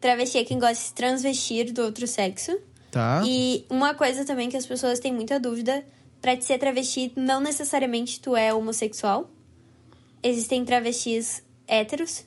Travesti 0.00 0.38
é 0.38 0.44
quem 0.44 0.58
gosta 0.58 0.74
de 0.74 0.80
se 0.80 0.94
transvestir 0.94 1.72
do 1.72 1.82
outro 1.82 2.06
sexo. 2.06 2.56
Tá? 2.90 3.22
E 3.24 3.64
uma 3.70 3.94
coisa 3.94 4.24
também 4.24 4.48
que 4.48 4.56
as 4.56 4.66
pessoas 4.66 4.98
têm 5.00 5.12
muita 5.12 5.40
dúvida, 5.40 5.84
pra 6.20 6.36
te 6.36 6.44
ser 6.44 6.58
travesti, 6.58 7.12
não 7.16 7.40
necessariamente 7.40 8.20
tu 8.20 8.34
é 8.36 8.52
homossexual. 8.52 9.30
Existem 10.22 10.64
travestis 10.64 11.42
héteros, 11.66 12.24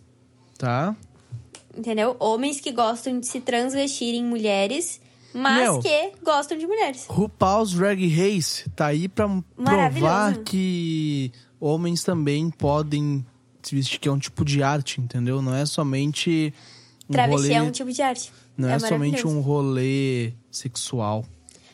Tá. 0.57 0.95
entendeu? 1.75 2.15
Homens 2.19 2.60
que 2.60 2.71
gostam 2.71 3.19
de 3.19 3.27
se 3.27 3.41
transvestir 3.41 4.13
em 4.15 4.24
mulheres, 4.24 5.01
mas 5.33 5.62
Meu. 5.63 5.79
que 5.79 6.12
gostam 6.24 6.57
de 6.57 6.65
mulheres. 6.67 7.05
RuPaul's 7.10 7.74
Drag 7.74 8.07
Race 8.07 8.69
tá 8.71 8.88
aí 8.88 9.07
pra 9.10 9.27
provar 9.57 10.38
que 10.43 11.31
homens 11.60 12.03
também 12.03 12.50
podem 12.50 13.25
se 13.62 13.75
vestir, 13.75 14.00
que 14.00 14.07
é 14.07 14.12
um 14.12 14.19
tipo 14.19 14.43
de 14.45 14.63
arte, 14.63 15.01
entendeu? 15.01 15.41
Não 15.41 15.53
é 15.53 15.65
somente 15.65 16.53
um 17.10 17.13
Travesti 17.13 17.41
rolê, 17.48 17.53
é 17.53 17.62
um 17.62 17.71
tipo 17.71 17.91
de 17.91 18.01
arte. 18.01 18.31
não 18.57 18.69
é, 18.69 18.79
somente 18.79 19.12
maravilhoso. 19.24 19.27
um 19.38 19.41
rolê 19.41 20.33
sexual, 20.50 21.25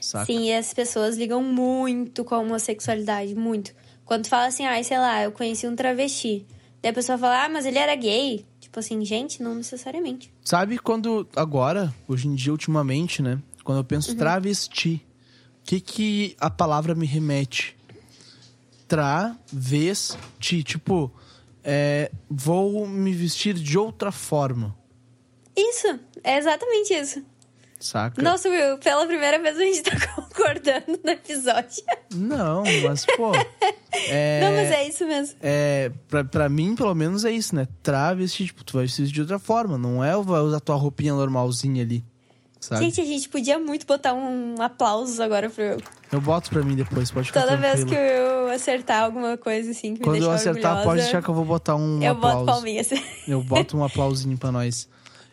saca? 0.07 0.25
Sim, 0.25 0.45
e 0.45 0.53
as 0.53 0.73
pessoas 0.73 1.17
ligam 1.17 1.43
muito 1.43 2.23
com 2.23 2.35
a 2.35 2.39
homossexualidade, 2.39 3.35
muito. 3.35 3.73
Quando 4.05 4.23
tu 4.23 4.29
fala 4.29 4.45
assim, 4.47 4.65
ai, 4.65 4.83
sei 4.83 4.97
lá, 4.97 5.23
eu 5.23 5.31
conheci 5.31 5.67
um 5.67 5.75
travesti. 5.75 6.45
Daí 6.81 6.91
a 6.91 6.93
pessoa 6.93 7.17
fala, 7.17 7.43
ah, 7.45 7.49
mas 7.49 7.65
ele 7.65 7.77
era 7.77 7.95
gay. 7.95 8.45
Tipo 8.59 8.79
assim, 8.79 9.03
gente, 9.03 9.41
não 9.41 9.55
necessariamente. 9.55 10.31
Sabe 10.43 10.77
quando 10.77 11.27
agora, 11.35 11.93
hoje 12.07 12.27
em 12.27 12.35
dia, 12.35 12.51
ultimamente, 12.51 13.21
né? 13.21 13.41
Quando 13.63 13.79
eu 13.79 13.83
penso 13.83 14.11
Uhum. 14.11 14.17
travesti, 14.17 15.05
o 15.61 15.63
que 15.65 15.79
que 15.81 16.35
a 16.39 16.49
palavra 16.49 16.95
me 16.95 17.05
remete? 17.05 17.75
Travesti, 18.87 20.63
tipo, 20.63 21.11
é, 21.63 22.09
vou 22.29 22.87
me 22.87 23.13
vestir 23.13 23.53
de 23.55 23.77
outra 23.77 24.11
forma, 24.11 24.75
Isso, 25.55 25.99
é 26.23 26.37
exatamente 26.37 26.93
isso. 26.93 27.23
Saca? 27.79 28.21
Nossa, 28.21 28.49
Will, 28.49 28.77
pela 28.79 29.05
primeira 29.05 29.39
vez 29.39 29.57
a 29.57 29.61
gente 29.61 29.81
tá 29.83 29.91
concordando 30.15 30.99
no 31.03 31.09
episódio. 31.11 31.83
Não, 32.13 32.63
mas 32.83 33.05
pô, 33.05 33.31
é, 34.09 34.41
Não, 34.41 34.51
mas 34.53 34.71
é 34.71 34.87
isso 34.87 35.05
mesmo. 35.05 35.35
é 35.41 35.91
pra, 36.07 36.23
pra 36.23 36.49
mim, 36.49 36.75
pelo 36.75 36.93
menos, 36.95 37.25
é 37.25 37.31
isso, 37.31 37.55
né? 37.55 37.67
Travesti, 37.83 38.45
tipo, 38.47 38.63
tu 38.63 38.73
vai 38.73 38.83
vestir 38.85 39.05
de 39.07 39.21
outra 39.21 39.39
forma, 39.39 39.77
não 39.77 40.03
é 40.03 40.11
vai 40.21 40.41
usar 40.41 40.59
tua 40.59 40.75
roupinha 40.75 41.13
normalzinha 41.13 41.83
ali, 41.83 42.03
sabe? 42.59 42.83
Gente, 42.85 43.01
a 43.01 43.05
gente 43.05 43.29
podia 43.29 43.59
muito 43.59 43.85
botar 43.85 44.13
um 44.13 44.55
aplauso 44.61 45.21
agora 45.21 45.49
pro 45.49 45.63
Will. 45.63 45.77
Eu 46.11 46.21
boto 46.21 46.49
pra 46.49 46.63
mim 46.63 46.75
depois, 46.75 47.11
pode 47.11 47.27
ficar 47.27 47.41
Toda 47.41 47.57
vez 47.57 47.81
tranquilo. 47.81 47.89
que 48.01 48.19
o 48.21 48.45
Will 48.45 48.53
acertar 48.55 49.03
alguma 49.03 49.37
coisa 49.37 49.71
assim 49.71 49.93
que 49.93 49.99
me 49.99 50.05
Quando 50.05 50.23
eu 50.23 50.31
acertar, 50.31 50.71
orgulhosa, 50.77 50.83
pode 50.85 51.01
deixar 51.01 51.21
que 51.21 51.29
eu 51.29 51.33
vou 51.33 51.45
botar 51.45 51.75
um 51.75 52.01
eu 52.01 52.13
aplauso. 52.13 52.37
boto 52.37 52.51
palminhas. 52.51 52.89
Eu 53.27 53.43
boto 53.43 53.77
um 53.77 53.83
aplausinho 53.83 54.37
pra 54.37 54.51
nós. 54.51 54.87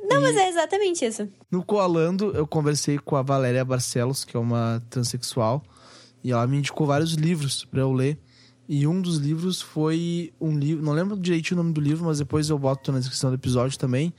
Não, 0.09 0.21
mas 0.21 0.37
é 0.37 0.49
exatamente 0.49 1.05
isso. 1.05 1.29
No 1.51 1.65
Coalando, 1.65 2.31
eu 2.35 2.47
conversei 2.47 2.99
com 2.99 3.17
a 3.17 3.23
Valéria 3.23 3.65
Barcelos, 3.65 4.25
que 4.25 4.37
é 4.37 4.41
uma 4.41 4.83
transexual, 4.91 5.63
e 6.23 6.33
ela 6.33 6.47
me 6.47 6.59
indicou 6.59 6.87
vários 6.87 7.15
livros 7.15 7.65
pra 7.65 7.81
eu 7.81 7.93
ler. 7.93 8.19
E 8.69 8.87
um 8.87 9.01
dos 9.01 9.19
livros 9.19 9.61
foi 9.61 10.33
um 10.41 10.57
livro, 10.57 10.83
não 10.83 10.93
lembro 10.93 11.17
direitinho 11.19 11.61
o 11.61 11.63
nome 11.63 11.75
do 11.75 11.81
livro, 11.81 12.05
mas 12.05 12.19
depois 12.19 12.49
eu 12.49 12.59
boto 12.59 12.91
na 12.93 12.99
descrição 12.99 13.31
do 13.31 13.35
episódio 13.35 13.79
também, 13.79 14.13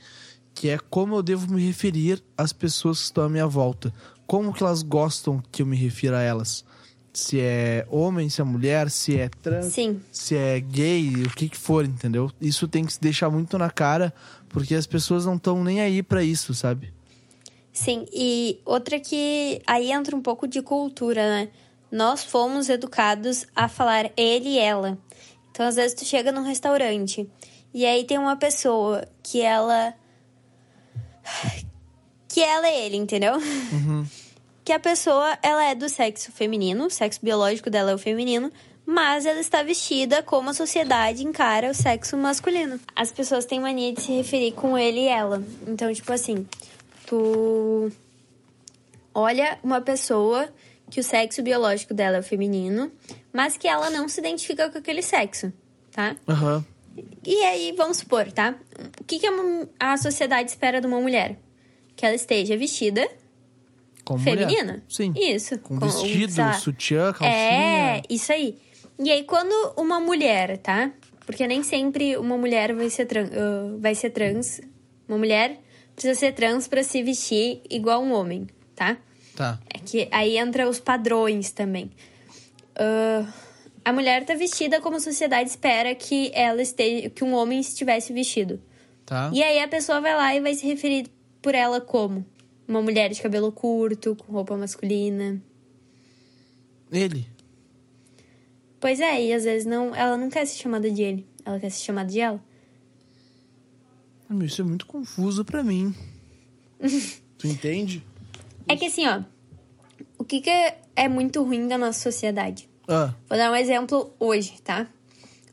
que 0.54 0.68
é 0.68 0.78
como 0.78 1.16
eu 1.16 1.22
devo 1.22 1.52
me 1.52 1.64
referir 1.64 2.22
às 2.36 2.52
pessoas 2.52 2.98
que 2.98 3.04
estão 3.04 3.24
à 3.24 3.28
minha 3.28 3.46
volta. 3.46 3.92
Como 4.26 4.52
que 4.52 4.62
elas 4.62 4.82
gostam 4.82 5.42
que 5.50 5.62
eu 5.62 5.66
me 5.66 5.76
refira 5.76 6.18
a 6.18 6.22
elas. 6.22 6.64
Se 7.12 7.40
é 7.40 7.86
homem, 7.90 8.28
se 8.28 8.40
é 8.40 8.44
mulher, 8.44 8.90
se 8.90 9.18
é 9.18 9.28
trans, 9.28 9.72
Sim. 9.72 10.00
se 10.12 10.36
é 10.36 10.60
gay, 10.60 11.22
o 11.22 11.30
que 11.30 11.48
que 11.48 11.56
for, 11.56 11.84
entendeu? 11.84 12.30
Isso 12.40 12.68
tem 12.68 12.84
que 12.84 12.92
se 12.92 13.00
deixar 13.00 13.30
muito 13.30 13.56
na 13.56 13.70
cara, 13.70 14.12
porque 14.56 14.74
as 14.74 14.86
pessoas 14.86 15.26
não 15.26 15.36
estão 15.36 15.62
nem 15.62 15.82
aí 15.82 16.02
pra 16.02 16.24
isso, 16.24 16.54
sabe? 16.54 16.90
Sim, 17.74 18.06
e 18.10 18.58
outra 18.64 18.98
que 18.98 19.60
aí 19.66 19.92
entra 19.92 20.16
um 20.16 20.22
pouco 20.22 20.48
de 20.48 20.62
cultura, 20.62 21.20
né? 21.28 21.50
Nós 21.92 22.24
fomos 22.24 22.70
educados 22.70 23.46
a 23.54 23.68
falar 23.68 24.10
ele 24.16 24.48
e 24.48 24.58
ela. 24.58 24.96
Então, 25.50 25.66
às 25.66 25.76
vezes, 25.76 25.92
tu 25.92 26.06
chega 26.06 26.32
num 26.32 26.42
restaurante 26.42 27.28
e 27.74 27.84
aí 27.84 28.04
tem 28.04 28.16
uma 28.16 28.34
pessoa 28.34 29.06
que 29.22 29.42
ela. 29.42 29.92
que 32.26 32.40
ela 32.40 32.66
é 32.66 32.86
ele, 32.86 32.96
entendeu? 32.96 33.34
Que 34.64 34.72
a 34.72 34.80
pessoa, 34.80 35.38
ela 35.42 35.64
é 35.64 35.74
do 35.74 35.86
sexo 35.86 36.32
feminino, 36.32 36.86
o 36.86 36.90
sexo 36.90 37.20
biológico 37.22 37.68
dela 37.68 37.90
é 37.90 37.94
o 37.94 37.98
feminino, 37.98 38.50
mas 38.86 39.26
ela 39.26 39.40
está 39.40 39.62
vestida 39.64 40.22
como 40.22 40.50
a 40.50 40.54
sociedade 40.54 41.24
encara 41.24 41.70
o 41.70 41.74
sexo 41.74 42.16
masculino. 42.16 42.78
As 42.94 43.10
pessoas 43.10 43.44
têm 43.44 43.58
mania 43.60 43.92
de 43.92 44.00
se 44.00 44.12
referir 44.12 44.52
com 44.52 44.78
ele 44.78 45.00
e 45.00 45.08
ela. 45.08 45.42
Então, 45.66 45.92
tipo 45.92 46.12
assim, 46.12 46.46
tu 47.06 47.90
olha 49.12 49.58
uma 49.62 49.80
pessoa 49.80 50.48
que 50.90 51.00
o 51.00 51.04
sexo 51.04 51.42
biológico 51.42 51.92
dela 51.92 52.18
é 52.18 52.20
o 52.20 52.22
feminino, 52.22 52.92
mas 53.32 53.56
que 53.56 53.66
ela 53.66 53.90
não 53.90 54.08
se 54.08 54.20
identifica 54.20 54.70
com 54.70 54.78
aquele 54.78 55.02
sexo, 55.02 55.52
tá? 55.90 56.14
Aham. 56.28 56.64
E 57.24 57.42
aí, 57.44 57.74
vamos 57.76 57.98
supor, 57.98 58.30
tá? 58.32 58.54
O 59.00 59.04
que, 59.04 59.18
que 59.18 59.26
a, 59.78 59.96
sociedade 59.98 60.50
espera 60.50 60.80
de 60.80 60.86
uma 60.86 61.00
mulher? 61.00 61.38
Que 61.94 62.06
ela 62.06 62.14
esteja 62.14 62.56
vestida 62.56 63.06
Como 64.04 64.20
mulher. 64.20 64.38
feminina? 64.46 64.82
Sim. 64.88 65.12
Isso. 65.16 65.58
Com 65.58 65.78
Com- 65.78 65.86
vestido, 65.86 66.38
lá. 66.40 66.52
sutiã, 66.54 67.12
calcinha. 67.12 67.28
É, 67.36 68.02
isso 68.08 68.32
aí. 68.32 68.58
E 68.98 69.10
aí, 69.10 69.24
quando 69.24 69.52
uma 69.76 70.00
mulher, 70.00 70.58
tá? 70.58 70.92
Porque 71.24 71.46
nem 71.46 71.62
sempre 71.62 72.16
uma 72.16 72.38
mulher 72.38 72.74
vai 72.74 72.88
ser, 72.88 73.06
tran 73.06 73.28
ah, 73.32 73.76
vai 73.78 73.94
ser 73.94 74.10
trans. 74.10 74.60
Uma 75.08 75.18
mulher 75.18 75.60
precisa 75.94 76.18
ser 76.18 76.32
trans 76.32 76.68
pra 76.68 76.82
se 76.82 77.02
vestir 77.02 77.62
igual 77.68 78.02
um 78.02 78.12
homem, 78.12 78.46
tá? 78.74 78.96
Tá. 79.34 79.60
É 79.72 79.78
que 79.78 80.08
aí 80.10 80.38
entra 80.38 80.68
os 80.68 80.80
padrões 80.80 81.50
também. 81.50 81.90
Ah, 82.74 83.26
a 83.84 83.92
mulher 83.92 84.24
tá 84.24 84.34
vestida 84.34 84.80
como 84.80 84.96
a 84.96 85.00
sociedade 85.00 85.48
espera 85.48 85.94
que 85.94 86.30
ela 86.34 86.60
esteja, 86.60 87.08
que 87.10 87.22
um 87.22 87.34
homem 87.34 87.60
estivesse 87.60 88.12
vestido. 88.12 88.60
Tá. 89.04 89.30
E 89.32 89.42
aí 89.42 89.60
a 89.60 89.68
pessoa 89.68 90.00
vai 90.00 90.16
lá 90.16 90.34
e 90.34 90.40
vai 90.40 90.54
se 90.54 90.66
referir 90.66 91.06
por 91.40 91.54
ela 91.54 91.80
como 91.80 92.26
uma 92.66 92.82
mulher 92.82 93.10
de 93.10 93.22
cabelo 93.22 93.52
curto, 93.52 94.16
com 94.16 94.32
roupa 94.32 94.56
masculina. 94.56 95.40
Ele. 96.90 97.26
Pois 98.80 99.00
é, 99.00 99.24
e 99.24 99.32
às 99.32 99.44
vezes 99.44 99.66
não, 99.66 99.94
ela 99.94 100.16
não 100.16 100.28
quer 100.28 100.46
ser 100.46 100.58
chamada 100.58 100.90
de 100.90 101.02
ele, 101.02 101.26
ela 101.44 101.58
quer 101.58 101.70
ser 101.70 101.84
chamada 101.84 102.10
de 102.10 102.20
ela. 102.20 102.40
Isso 104.42 104.60
é 104.60 104.64
muito 104.64 104.86
confuso 104.86 105.44
pra 105.44 105.62
mim. 105.62 105.94
tu 107.38 107.46
entende? 107.46 108.04
É 108.68 108.76
que 108.76 108.86
assim, 108.86 109.06
ó, 109.06 109.22
o 110.18 110.24
que, 110.24 110.40
que 110.40 110.50
é, 110.50 110.80
é 110.94 111.08
muito 111.08 111.42
ruim 111.42 111.68
da 111.68 111.78
nossa 111.78 112.00
sociedade? 112.00 112.68
Ah, 112.88 113.14
Vou 113.28 113.38
dar 113.38 113.50
um 113.50 113.56
exemplo 113.56 114.12
hoje, 114.18 114.60
tá? 114.62 114.86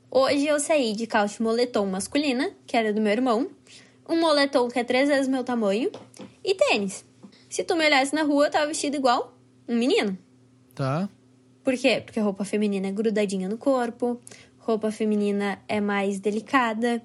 Hoje 0.09 0.45
eu 0.45 0.59
saí 0.59 0.93
de 0.93 1.07
calça 1.07 1.37
de 1.37 1.43
moletom 1.43 1.85
masculina, 1.85 2.51
que 2.67 2.75
era 2.77 2.93
do 2.93 3.01
meu 3.01 3.11
irmão, 3.11 3.49
um 4.07 4.19
moletom 4.19 4.67
que 4.67 4.79
é 4.79 4.83
três 4.83 5.07
vezes 5.07 5.27
meu 5.27 5.43
tamanho, 5.43 5.91
e 6.43 6.53
tênis. 6.55 7.05
Se 7.49 7.63
tu 7.63 7.75
me 7.75 7.85
olhasse 7.85 8.13
na 8.13 8.23
rua, 8.23 8.47
eu 8.47 8.51
tava 8.51 8.67
vestido 8.67 8.95
igual 8.95 9.35
um 9.67 9.75
menino. 9.75 10.17
tá. 10.75 11.09
Por 11.63 11.77
quê? 11.77 12.01
Porque 12.03 12.19
roupa 12.19 12.43
feminina 12.43 12.87
é 12.87 12.91
grudadinha 12.91 13.47
no 13.47 13.57
corpo, 13.57 14.19
roupa 14.59 14.91
feminina 14.91 15.61
é 15.67 15.79
mais 15.79 16.19
delicada. 16.19 17.01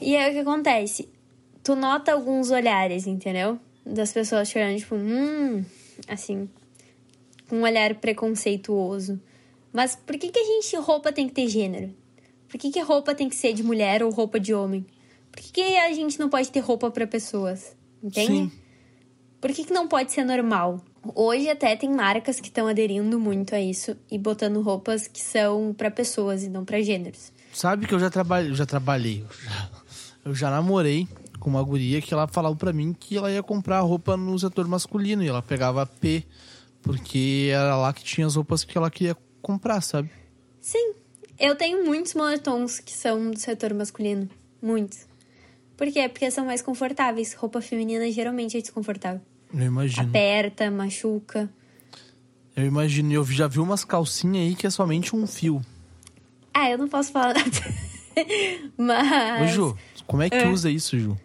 E 0.00 0.16
aí 0.16 0.30
o 0.30 0.32
que 0.34 0.40
acontece? 0.40 1.08
Tu 1.62 1.74
nota 1.74 2.12
alguns 2.12 2.50
olhares, 2.50 3.06
entendeu? 3.06 3.58
Das 3.84 4.12
pessoas 4.12 4.48
te 4.48 4.58
olhando, 4.58 4.78
tipo, 4.78 4.94
hum, 4.94 5.64
assim, 6.08 6.48
com 7.48 7.56
um 7.56 7.62
olhar 7.62 7.94
preconceituoso. 7.96 9.20
Mas 9.72 9.94
por 9.94 10.16
que, 10.16 10.30
que 10.30 10.38
a 10.38 10.44
gente, 10.44 10.76
roupa 10.76 11.12
tem 11.12 11.28
que 11.28 11.34
ter 11.34 11.48
gênero? 11.48 11.94
Por 12.48 12.58
que, 12.58 12.70
que 12.70 12.80
roupa 12.80 13.14
tem 13.14 13.28
que 13.28 13.36
ser 13.36 13.52
de 13.52 13.62
mulher 13.62 14.02
ou 14.02 14.10
roupa 14.10 14.40
de 14.40 14.52
homem? 14.54 14.84
Por 15.30 15.40
que, 15.40 15.52
que 15.52 15.76
a 15.76 15.92
gente 15.92 16.18
não 16.18 16.28
pode 16.28 16.50
ter 16.50 16.60
roupa 16.60 16.90
pra 16.90 17.06
pessoas? 17.06 17.76
Entende? 18.02 18.32
Sim. 18.32 18.52
Por 19.40 19.52
que, 19.52 19.64
que 19.64 19.72
não 19.72 19.86
pode 19.86 20.12
ser 20.12 20.24
normal? 20.24 20.80
Hoje 21.14 21.48
até 21.48 21.74
tem 21.76 21.90
marcas 21.90 22.40
que 22.40 22.48
estão 22.48 22.66
aderindo 22.66 23.18
muito 23.18 23.54
a 23.54 23.60
isso 23.60 23.96
e 24.10 24.18
botando 24.18 24.60
roupas 24.60 25.08
que 25.08 25.20
são 25.20 25.72
para 25.72 25.90
pessoas 25.90 26.42
e 26.42 26.48
não 26.48 26.64
para 26.64 26.82
gêneros. 26.82 27.32
Sabe 27.52 27.86
que 27.86 27.94
eu 27.94 27.98
já 27.98 28.10
trabalhei, 28.10 28.50
eu 28.50 28.54
já 28.54 28.66
trabalhei. 28.66 29.24
Eu 30.24 30.34
já, 30.34 30.50
namorei 30.50 31.08
com 31.40 31.48
uma 31.48 31.62
guria 31.62 32.02
que 32.02 32.12
ela 32.12 32.28
falava 32.28 32.54
pra 32.54 32.72
mim 32.72 32.92
que 32.92 33.16
ela 33.16 33.32
ia 33.32 33.42
comprar 33.42 33.80
roupa 33.80 34.16
no 34.16 34.38
setor 34.38 34.68
masculino 34.68 35.22
e 35.24 35.28
ela 35.28 35.40
pegava 35.40 35.86
P, 35.86 36.22
porque 36.82 37.48
era 37.50 37.74
lá 37.76 37.92
que 37.94 38.04
tinha 38.04 38.26
as 38.26 38.36
roupas 38.36 38.62
que 38.62 38.76
ela 38.76 38.90
queria 38.90 39.16
comprar, 39.40 39.80
sabe? 39.80 40.10
Sim, 40.60 40.92
eu 41.38 41.56
tenho 41.56 41.84
muitos 41.86 42.14
moletons 42.14 42.78
que 42.78 42.92
são 42.92 43.30
do 43.30 43.38
setor 43.38 43.72
masculino. 43.72 44.28
Muitos. 44.60 45.06
Por 45.76 45.90
quê? 45.90 46.06
Porque 46.10 46.30
são 46.30 46.44
mais 46.44 46.60
confortáveis. 46.60 47.32
Roupa 47.32 47.62
feminina 47.62 48.10
geralmente 48.12 48.58
é 48.58 48.60
desconfortável. 48.60 49.22
Eu 49.52 49.62
imagino. 49.62 50.08
Aperta, 50.08 50.70
machuca. 50.70 51.50
Eu 52.56 52.66
imagino. 52.66 53.12
Eu 53.12 53.24
já 53.24 53.46
vi 53.48 53.58
umas 53.58 53.84
calcinhas 53.84 54.48
aí 54.48 54.54
que 54.54 54.66
é 54.66 54.70
somente 54.70 55.14
um 55.14 55.26
fio. 55.26 55.60
Ah, 56.52 56.70
eu 56.70 56.78
não 56.78 56.88
posso 56.88 57.12
falar 57.12 57.34
nada. 57.34 57.50
Ô, 58.78 58.82
Mas. 58.82 59.50
Ju, 59.52 59.76
como 60.06 60.22
é 60.22 60.30
que 60.30 60.36
Ah. 60.36 60.48
usa 60.50 60.70
isso, 60.70 60.98
Ju? 60.98 61.16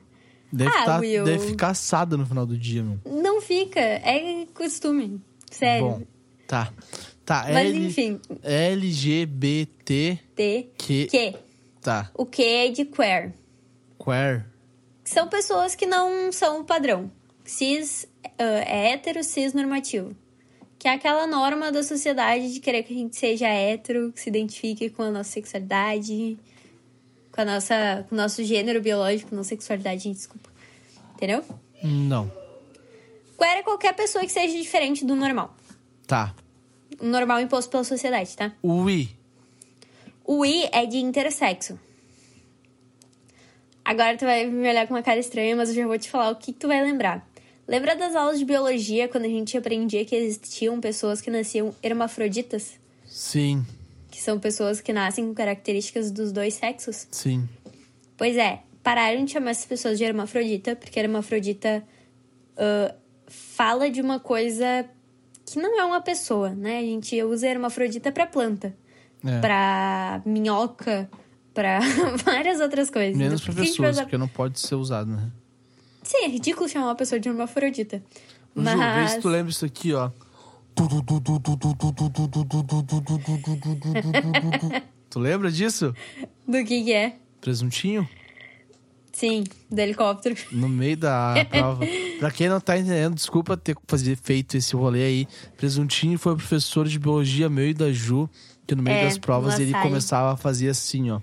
Deve, 0.51 0.69
Ah, 0.69 0.85
tá, 0.85 0.97
Will. 0.99 1.23
deve 1.25 1.47
ficar 1.47 1.69
assada 1.69 2.15
no 2.15 2.25
final 2.25 2.45
do 2.45 2.57
dia, 2.57 2.81
meu. 2.83 2.99
Não 3.05 3.41
fica. 3.41 3.79
É 3.79 4.45
costume. 4.53 5.19
Sério. 5.51 5.85
Bom, 5.89 6.01
tá. 6.47 6.71
Tá, 7.25 7.47
Mas 7.51 7.69
L- 7.71 7.87
enfim. 7.87 8.19
LGBT 8.43 10.19
T. 10.35 10.69
que... 10.77 11.05
Que? 11.07 11.35
Tá, 11.81 12.09
O 12.15 12.25
que 12.25 12.43
é 12.43 12.69
de 12.69 12.85
queer? 12.85 13.33
queer. 14.03 14.45
São 15.03 15.27
pessoas 15.27 15.75
que 15.75 15.85
não 15.85 16.31
são 16.31 16.61
o 16.61 16.63
padrão. 16.63 17.11
Cis, 17.45 18.07
ah, 18.37 18.43
é 18.43 18.91
hétero, 18.91 19.23
cis 19.23 19.53
normativo. 19.53 20.15
Que 20.77 20.87
é 20.87 20.91
aquela 20.91 21.25
norma 21.25 21.71
da 21.71 21.83
sociedade 21.83 22.53
de 22.53 22.59
querer 22.59 22.83
que 22.83 22.93
a 22.93 22.97
gente 22.97 23.15
seja 23.15 23.47
hétero, 23.47 24.11
que 24.11 24.19
se 24.19 24.29
identifique 24.29 24.89
com 24.89 25.03
a 25.03 25.11
nossa 25.11 25.31
sexualidade, 25.31 26.37
com, 27.31 27.41
a 27.41 27.45
nossa, 27.45 28.05
com 28.09 28.15
o 28.15 28.17
nosso 28.17 28.43
gênero 28.43 28.81
biológico, 28.81 29.33
não 29.33 29.43
sexualidade, 29.43 30.03
gente, 30.03 30.17
desculpa. 30.17 30.49
Entendeu? 31.15 31.43
Não. 31.83 32.29
Queer 33.37 33.57
é 33.57 33.63
qualquer 33.63 33.93
pessoa 33.93 34.23
que 34.23 34.31
seja 34.31 34.57
diferente 34.57 35.05
do 35.05 35.15
normal. 35.15 35.55
Tá. 36.07 36.35
O 36.99 37.05
normal 37.05 37.39
imposto 37.41 37.69
pela 37.69 37.83
sociedade, 37.83 38.35
tá? 38.35 38.51
O 38.61 38.89
I. 38.89 39.09
O 40.23 40.45
I 40.45 40.69
é 40.71 40.85
de 40.85 40.97
intersexo. 40.97 41.79
Agora 43.83 44.17
tu 44.17 44.25
vai 44.25 44.45
me 44.45 44.67
olhar 44.67 44.87
com 44.87 44.93
uma 44.93 45.03
cara 45.03 45.19
estranha, 45.19 45.55
mas 45.55 45.69
eu 45.69 45.75
já 45.75 45.85
vou 45.85 45.97
te 45.97 46.09
falar 46.09 46.31
o 46.31 46.35
que 46.35 46.51
tu 46.51 46.67
vai 46.67 46.81
lembrar. 46.81 47.25
Lembra 47.67 47.95
das 47.95 48.15
aulas 48.15 48.37
de 48.39 48.45
biologia 48.45 49.07
quando 49.07 49.25
a 49.25 49.29
gente 49.29 49.57
aprendia 49.57 50.05
que 50.05 50.15
existiam 50.15 50.79
pessoas 50.79 51.19
que 51.21 51.31
nasciam 51.31 51.73
hermafroditas? 51.81 52.79
Sim, 53.05 53.65
Que 54.11 54.21
são 54.21 54.39
pessoas 54.39 54.79
que 54.81 54.93
nascem 54.93 55.25
com 55.27 55.33
características 55.33 56.11
dos 56.11 56.31
dois 56.31 56.53
sexos? 56.53 57.07
sim. 57.11 57.47
Pois 58.17 58.37
é, 58.37 58.61
pararam 58.81 59.25
de 59.25 59.31
chamar 59.33 59.49
essas 59.51 59.65
pessoas 59.65 59.97
de 59.97 60.03
hermafrodita, 60.05 60.75
porque 60.75 60.97
hermafrodita 60.99 61.83
ah, 62.57 62.95
fala 63.27 63.89
de 63.89 63.99
uma 64.01 64.19
coisa 64.19 64.85
que 65.45 65.59
não 65.59 65.79
é 65.79 65.83
uma 65.85 65.99
pessoa, 66.01 66.49
né? 66.51 66.79
A 66.79 66.81
gente 66.81 67.21
usa 67.23 67.47
hermafrodita 67.47 68.11
pra 68.11 68.25
planta, 68.25 68.73
É. 69.25 69.39
pra 69.41 70.21
minhoca, 70.25 71.09
pra 71.53 71.79
várias 72.23 72.59
outras 72.61 72.89
coisas. 72.89 73.17
Menos 73.17 73.41
Então, 73.41 73.53
pra 73.53 73.53
por 73.53 73.55
que 73.55 73.61
a 73.61 73.65
gente 73.65 73.77
vai 73.81 73.87
pessoas, 73.89 73.95
usar- 73.97 74.03
porque 74.03 74.17
não 74.17 74.27
pode 74.27 74.59
ser 74.59 74.75
usado, 74.75 75.11
né? 75.11 75.29
Sim, 76.05 76.17
é 76.23 76.27
ridículo 76.27 76.69
chamar 76.69 76.85
uma 76.85 76.95
pessoa 76.95 77.19
de 77.19 77.27
hermafrodita. 77.27 78.01
Ju, 78.55 78.63
vê 78.63 78.75
Mas. 78.75 79.11
se 79.11 79.19
tu 79.19 79.27
lembra 79.27 79.51
isso 79.51 79.65
aqui, 79.65 79.91
ó. 79.91 80.11
tu 85.09 85.19
lembra 85.19 85.51
disso? 85.51 85.93
Do 86.47 86.63
que 86.63 86.83
que 86.83 86.93
é? 86.93 87.15
Presuntinho? 87.41 88.07
Sim, 89.11 89.45
do 89.71 89.79
helicóptero. 89.79 90.35
No 90.51 90.69
meio 90.69 90.97
da 90.97 91.33
prova. 91.49 91.85
pra 92.19 92.29
quem 92.29 92.49
não 92.49 92.59
tá 92.59 92.77
entendendo, 92.77 93.15
desculpa 93.15 93.57
ter 93.57 93.75
fazer 93.87 94.15
feito 94.17 94.57
esse 94.57 94.75
rolê 94.75 95.03
aí. 95.03 95.27
Presuntinho 95.57 96.19
foi 96.19 96.35
professor 96.35 96.87
de 96.87 96.99
biologia 96.99 97.49
meu 97.49 97.67
e 97.69 97.73
da 97.73 97.91
Ju, 97.91 98.29
que 98.67 98.75
no 98.75 98.83
meio 98.83 98.97
É, 98.97 99.05
das 99.05 99.17
provas 99.17 99.57
ele 99.59 99.73
começava 99.73 100.33
a 100.33 100.37
fazer 100.37 100.69
assim, 100.69 101.09
ó. 101.09 101.19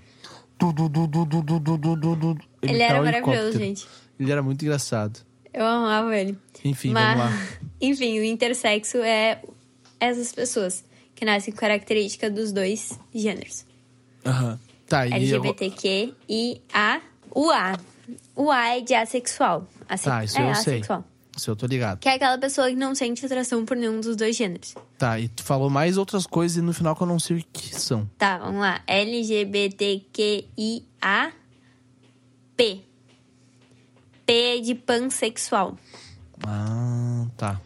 Ele 2.61 2.81
era 2.81 3.01
maravilhoso, 3.01 3.57
gente. 3.57 3.87
Ele 4.19 4.31
era 4.31 4.41
muito 4.43 4.61
engraçado. 4.63 5.19
Eu 5.53 5.65
amava 5.65 6.15
ele. 6.17 6.37
Enfim, 6.63 6.91
Mas, 6.91 7.17
vamos 7.17 7.33
lá. 7.33 7.47
enfim, 7.81 8.19
o 8.19 8.23
intersexo 8.23 8.97
é 8.97 9.41
essas 9.99 10.31
pessoas 10.33 10.83
que 11.15 11.25
nascem 11.25 11.53
com 11.53 11.59
característica 11.59 12.29
dos 12.29 12.51
dois 12.51 12.99
gêneros. 13.13 13.65
Aham. 14.25 14.59
Tá, 14.87 15.07
e 15.07 15.13
LGBTQ 15.13 16.13
e 16.29 16.61
A. 16.73 17.01
O 17.31 17.49
A. 17.51 17.77
O 18.35 18.51
A 18.51 18.77
é 18.77 18.81
de 18.81 18.93
assexual. 18.93 19.67
Asse- 19.87 20.03
Tá, 20.05 20.23
isso 20.23 20.37
é 20.39 20.49
eu 20.49 20.55
sei. 20.55 20.73
assexual. 20.75 21.03
Isso 21.35 21.49
eu 21.49 21.55
tô 21.55 21.65
ligado. 21.65 21.99
Que 21.99 22.09
é 22.09 22.13
aquela 22.13 22.37
pessoa 22.37 22.69
que 22.69 22.75
não 22.75 22.93
sente 22.93 23.25
atração 23.25 23.65
por 23.65 23.75
nenhum 23.75 23.99
dos 23.99 24.15
dois 24.15 24.35
gêneros. 24.35 24.75
Tá, 24.99 25.19
e 25.19 25.27
tu 25.27 25.43
falou 25.43 25.67
mais 25.69 25.97
outras 25.97 26.27
coisas 26.27 26.57
e 26.57 26.61
no 26.61 26.73
final 26.73 26.95
que 26.95 27.01
eu 27.01 27.07
não 27.07 27.17
sei 27.19 27.37
o 27.37 27.45
que 27.51 27.73
são. 27.75 28.07
Tá, 28.17 28.37
vamos 28.37 28.61
lá. 28.61 28.81
LGBTQIA. 28.85 30.43
P. 34.25 34.61
De 34.61 34.75
pansexual. 34.75 35.77
Ah, 36.45 37.27
tá. 37.37 37.61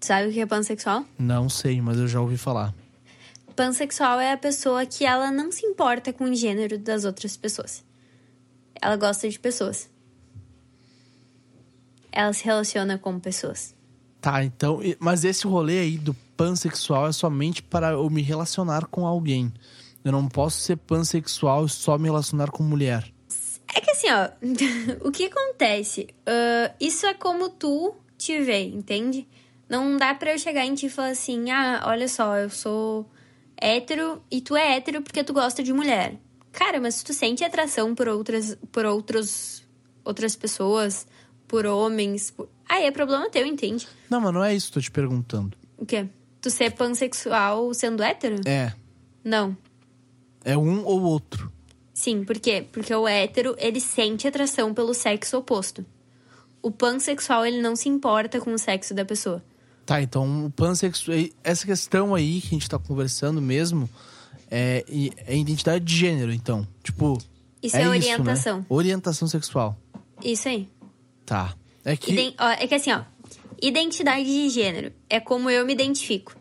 Tu 0.00 0.06
sabe 0.06 0.28
o 0.28 0.32
que 0.32 0.40
é 0.40 0.46
pansexual? 0.46 1.04
Não 1.18 1.48
sei, 1.48 1.80
mas 1.80 1.98
eu 1.98 2.06
já 2.06 2.20
ouvi 2.20 2.36
falar. 2.36 2.74
Pansexual 3.56 4.20
é 4.20 4.32
a 4.32 4.36
pessoa 4.36 4.86
que 4.86 5.04
ela 5.04 5.32
não 5.32 5.50
se 5.50 5.66
importa 5.66 6.12
com 6.12 6.24
o 6.24 6.34
gênero 6.34 6.78
das 6.78 7.04
outras 7.04 7.36
pessoas. 7.36 7.84
Ela 8.80 8.96
gosta 8.96 9.28
de 9.28 9.38
pessoas. 9.38 9.90
Ela 12.12 12.32
se 12.32 12.44
relaciona 12.44 12.96
com 12.96 13.18
pessoas. 13.18 13.74
Tá, 14.20 14.44
então. 14.44 14.80
Mas 15.00 15.24
esse 15.24 15.46
rolê 15.46 15.80
aí 15.80 15.98
do 15.98 16.14
pansexual 16.36 17.08
é 17.08 17.12
somente 17.12 17.62
para 17.62 17.90
eu 17.90 18.08
me 18.08 18.22
relacionar 18.22 18.86
com 18.86 19.04
alguém. 19.04 19.52
Eu 20.04 20.12
não 20.12 20.28
posso 20.28 20.60
ser 20.60 20.76
pansexual 20.76 21.66
e 21.66 21.68
só 21.68 21.98
me 21.98 22.04
relacionar 22.04 22.50
com 22.50 22.62
mulher. 22.62 23.12
É 23.78 23.80
que 23.80 23.92
assim, 23.92 24.08
ó, 24.10 24.28
o 25.06 25.12
que 25.12 25.26
acontece? 25.26 26.08
Ah, 26.26 26.74
isso 26.80 27.06
é 27.06 27.14
como 27.14 27.48
tu 27.48 27.94
te 28.16 28.40
vê, 28.40 28.64
entende? 28.64 29.24
Não 29.68 29.96
dá 29.96 30.12
pra 30.14 30.32
eu 30.32 30.38
chegar 30.38 30.64
em 30.66 30.74
ti 30.74 30.86
e 30.86 30.90
falar 30.90 31.10
assim, 31.10 31.48
ah, 31.52 31.84
olha 31.86 32.08
só, 32.08 32.36
eu 32.38 32.50
sou 32.50 33.08
hétero 33.56 34.20
e 34.28 34.40
tu 34.40 34.56
é 34.56 34.76
hétero 34.76 35.00
porque 35.00 35.22
tu 35.22 35.32
gosta 35.32 35.62
de 35.62 35.72
mulher. 35.72 36.16
Cara, 36.50 36.80
mas 36.80 36.96
se 36.96 37.04
tu 37.04 37.14
sente 37.14 37.44
atração 37.44 37.94
por 37.94 38.08
outras, 38.08 38.58
por 38.72 38.84
outros, 38.84 39.62
outras 40.04 40.34
pessoas, 40.34 41.06
por 41.46 41.64
homens, 41.64 42.32
por... 42.32 42.48
aí 42.68 42.84
é 42.84 42.90
problema 42.90 43.30
teu, 43.30 43.46
entende? 43.46 43.86
Não, 44.10 44.20
mas 44.20 44.34
não 44.34 44.42
é 44.42 44.56
isso 44.56 44.72
que 44.72 44.78
eu 44.78 44.82
tô 44.82 44.84
te 44.86 44.90
perguntando. 44.90 45.56
O 45.76 45.86
quê? 45.86 46.08
Tu 46.40 46.50
ser 46.50 46.72
pansexual 46.72 47.72
sendo 47.74 48.02
hétero? 48.02 48.40
É. 48.44 48.72
Não. 49.22 49.56
É 50.44 50.58
um 50.58 50.84
ou 50.84 51.00
outro. 51.02 51.52
Sim, 51.98 52.22
por 52.22 52.38
quê? 52.38 52.64
Porque 52.70 52.94
o 52.94 53.08
hétero, 53.08 53.56
ele 53.58 53.80
sente 53.80 54.28
atração 54.28 54.72
pelo 54.72 54.94
sexo 54.94 55.36
oposto. 55.36 55.84
O 56.62 56.70
pansexual, 56.70 57.44
ele 57.44 57.60
não 57.60 57.74
se 57.74 57.88
importa 57.88 58.40
com 58.40 58.52
o 58.52 58.58
sexo 58.58 58.94
da 58.94 59.04
pessoa. 59.04 59.44
Tá, 59.84 60.00
então 60.00 60.46
o 60.46 60.50
pansexual. 60.52 61.18
Essa 61.42 61.66
questão 61.66 62.14
aí 62.14 62.40
que 62.40 62.46
a 62.46 62.50
gente 62.50 62.68
tá 62.70 62.78
conversando 62.78 63.42
mesmo 63.42 63.90
é, 64.48 64.84
é 65.26 65.36
identidade 65.36 65.84
de 65.84 65.96
gênero, 65.96 66.32
então. 66.32 66.64
Tipo. 66.84 67.18
Isso 67.60 67.76
é, 67.76 67.80
né? 67.80 67.88
orientação. 67.88 68.64
Orientação 68.68 69.26
sexual. 69.26 69.76
Isso 70.22 70.48
aí. 70.48 70.68
Tá. 71.26 71.52
É 71.84 71.96
que. 71.96 72.12
Iden- 72.12 72.34
ó, 72.38 72.48
é 72.48 72.68
que 72.68 72.76
assim, 72.76 72.92
ó. 72.92 73.02
Identidade 73.60 74.24
de 74.24 74.48
gênero 74.50 74.92
é 75.10 75.18
como 75.18 75.50
eu 75.50 75.66
me 75.66 75.72
identifico, 75.72 76.36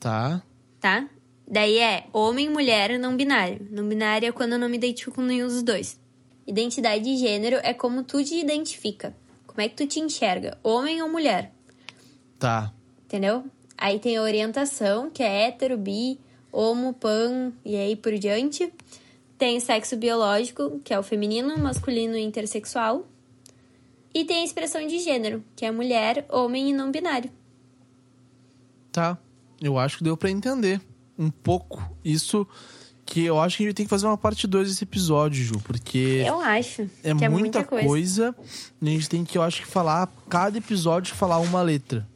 Tá. 0.00 0.42
tá? 0.80 1.06
Daí 1.50 1.78
é 1.78 2.04
homem, 2.12 2.50
mulher, 2.50 2.98
não 2.98 3.16
binário. 3.16 3.66
Não 3.70 3.88
binário 3.88 4.28
é 4.28 4.32
quando 4.32 4.52
eu 4.52 4.58
não 4.58 4.68
me 4.68 4.76
identifico 4.76 5.16
com 5.16 5.22
nenhum 5.22 5.46
dos 5.46 5.62
dois. 5.62 5.98
Identidade 6.46 7.02
de 7.02 7.16
gênero 7.16 7.56
é 7.62 7.72
como 7.72 8.02
tu 8.02 8.22
te 8.22 8.34
identifica. 8.34 9.16
Como 9.46 9.62
é 9.62 9.68
que 9.68 9.74
tu 9.74 9.86
te 9.86 9.98
enxerga? 9.98 10.58
Homem 10.62 11.00
ou 11.00 11.08
mulher? 11.08 11.50
Tá. 12.38 12.70
Entendeu? 13.06 13.44
Aí 13.78 13.98
tem 13.98 14.18
a 14.18 14.22
orientação, 14.22 15.08
que 15.08 15.22
é 15.22 15.46
hétero, 15.46 15.78
bi, 15.78 16.20
homo, 16.52 16.92
pan 16.92 17.52
e 17.64 17.76
aí 17.76 17.96
por 17.96 18.12
diante. 18.18 18.70
Tem 19.38 19.56
o 19.56 19.60
sexo 19.60 19.96
biológico, 19.96 20.80
que 20.84 20.92
é 20.92 20.98
o 20.98 21.02
feminino, 21.02 21.56
masculino 21.58 22.14
e 22.14 22.22
intersexual. 22.22 23.06
E 24.12 24.22
tem 24.24 24.42
a 24.42 24.44
expressão 24.44 24.86
de 24.86 24.98
gênero, 24.98 25.42
que 25.56 25.64
é 25.64 25.70
mulher, 25.70 26.26
homem 26.28 26.68
e 26.70 26.72
não 26.74 26.90
binário. 26.90 27.30
Tá. 28.92 29.16
Eu 29.60 29.78
acho 29.78 29.98
que 29.98 30.04
deu 30.04 30.16
pra 30.16 30.30
entender 30.30 30.80
um 31.18 31.30
pouco 31.30 31.82
isso. 32.04 32.46
Que 33.04 33.24
eu 33.24 33.40
acho 33.40 33.56
que 33.56 33.62
a 33.62 33.66
gente 33.66 33.74
tem 33.74 33.86
que 33.86 33.90
fazer 33.90 34.06
uma 34.06 34.18
parte 34.18 34.46
2 34.46 34.68
desse 34.68 34.84
episódio, 34.84 35.42
Ju, 35.42 35.58
porque 35.60 36.22
Eu 36.26 36.40
acho. 36.42 36.82
é 37.02 37.14
que 37.14 37.24
é 37.24 37.28
muita, 37.28 37.60
muita 37.60 37.64
coisa. 37.64 37.86
coisa. 37.86 38.36
E 38.82 38.86
a 38.88 38.90
gente 38.90 39.08
tem 39.08 39.24
que, 39.24 39.38
eu 39.38 39.42
acho 39.42 39.62
que 39.62 39.66
falar, 39.66 40.12
cada 40.28 40.58
episódio 40.58 41.14
falar 41.14 41.38
uma 41.38 41.62
letra. 41.62 42.06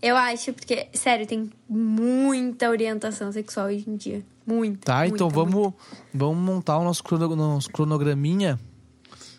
Eu 0.00 0.16
acho, 0.16 0.52
porque, 0.52 0.86
sério, 0.94 1.26
tem 1.26 1.50
muita 1.68 2.70
orientação 2.70 3.32
sexual 3.32 3.66
hoje 3.66 3.84
em 3.88 3.96
dia. 3.96 4.24
Muita. 4.46 4.86
Tá, 4.92 4.98
muita, 5.00 5.14
então 5.16 5.26
muita. 5.28 5.50
vamos, 5.50 5.74
vamos 6.14 6.38
montar 6.38 6.78
o 6.78 6.84
nosso, 6.84 7.02
crono, 7.02 7.34
nosso 7.34 7.68
cronograminha 7.70 8.60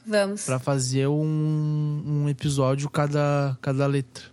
Vamos. 0.05 0.43
pra 0.43 0.59
fazer 0.59 1.07
um, 1.07 2.03
um 2.05 2.29
episódio 2.29 2.89
cada, 2.89 3.57
cada 3.61 3.87
letra. 3.87 4.25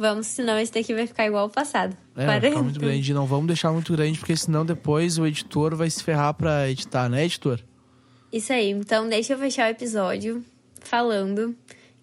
Vamos, 0.00 0.28
senão 0.28 0.58
esse 0.58 0.72
daqui 0.72 0.94
vai 0.94 1.06
ficar 1.06 1.26
igual 1.26 1.42
ao 1.42 1.50
passado. 1.50 1.94
É, 2.16 2.24
vai 2.24 2.36
ficar 2.36 2.52
40. 2.52 2.62
muito 2.62 2.80
grande. 2.80 3.12
Não 3.12 3.26
vamos 3.26 3.48
deixar 3.48 3.70
muito 3.70 3.92
grande, 3.92 4.18
porque 4.18 4.34
senão 4.34 4.64
depois 4.64 5.18
o 5.18 5.26
editor 5.26 5.76
vai 5.76 5.90
se 5.90 6.02
ferrar 6.02 6.32
pra 6.32 6.70
editar, 6.70 7.06
né, 7.10 7.26
editor? 7.26 7.60
Isso 8.32 8.50
aí, 8.50 8.70
então 8.70 9.06
deixa 9.06 9.34
eu 9.34 9.38
fechar 9.38 9.68
o 9.68 9.70
episódio 9.70 10.42
falando 10.80 11.54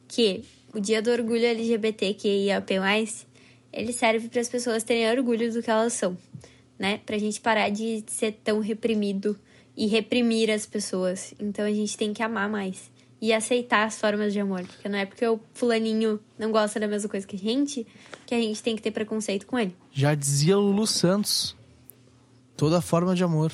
que 0.07 0.43
o 0.75 0.79
Dia 0.79 1.01
do 1.01 1.09
Orgulho 1.09 1.43
LGBTQIAP+, 1.43 2.75
ele 3.73 3.91
serve 3.91 4.29
para 4.29 4.41
as 4.41 4.47
pessoas 4.47 4.83
terem 4.83 5.09
orgulho 5.09 5.51
do 5.51 5.63
que 5.63 5.71
elas 5.71 5.93
são, 5.93 6.15
né? 6.77 6.99
Pra 7.03 7.17
gente 7.17 7.41
parar 7.41 7.69
de 7.69 8.03
ser 8.05 8.33
tão 8.43 8.59
reprimido 8.59 9.35
e 9.75 9.87
reprimir 9.87 10.51
as 10.51 10.67
pessoas. 10.67 11.33
Então 11.39 11.65
a 11.65 11.71
gente 11.71 11.97
tem 11.97 12.13
que 12.13 12.21
amar 12.21 12.47
mais 12.47 12.91
e 13.21 13.33
aceitar 13.33 13.85
as 13.85 13.99
formas 13.99 14.31
de 14.31 14.39
amor, 14.39 14.61
porque 14.65 14.87
não 14.87 14.97
é 14.97 15.05
porque 15.05 15.25
o 15.25 15.39
fulaninho 15.53 16.19
não 16.37 16.51
gosta 16.51 16.79
da 16.79 16.87
mesma 16.87 17.09
coisa 17.09 17.25
que 17.25 17.35
a 17.35 17.39
gente 17.39 17.85
que 18.25 18.35
a 18.35 18.39
gente 18.39 18.61
tem 18.61 18.75
que 18.75 18.81
ter 18.81 18.91
preconceito 18.91 19.47
com 19.47 19.57
ele. 19.57 19.75
Já 19.91 20.13
dizia 20.13 20.57
Lulu 20.57 20.85
Santos. 20.85 21.55
Toda 22.55 22.81
forma 22.81 23.15
de 23.15 23.23
amor. 23.23 23.53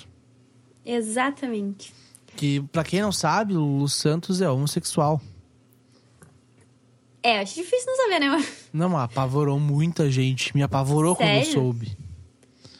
Exatamente. 0.85 1.93
Que, 2.35 2.61
pra 2.61 2.83
quem 2.83 3.01
não 3.01 3.11
sabe, 3.11 3.53
Lulu 3.53 3.87
Santos 3.87 4.41
é 4.41 4.49
homossexual. 4.49 5.21
É, 7.21 7.39
acho 7.39 7.55
difícil 7.55 7.85
não 7.85 7.97
saber, 7.97 8.19
né? 8.19 8.45
Não, 8.73 8.97
apavorou 8.97 9.59
muita 9.59 10.09
gente. 10.09 10.53
Me 10.55 10.63
apavorou 10.63 11.15
quando 11.15 11.29
eu 11.29 11.45
Sério? 11.45 11.53
soube. 11.53 11.97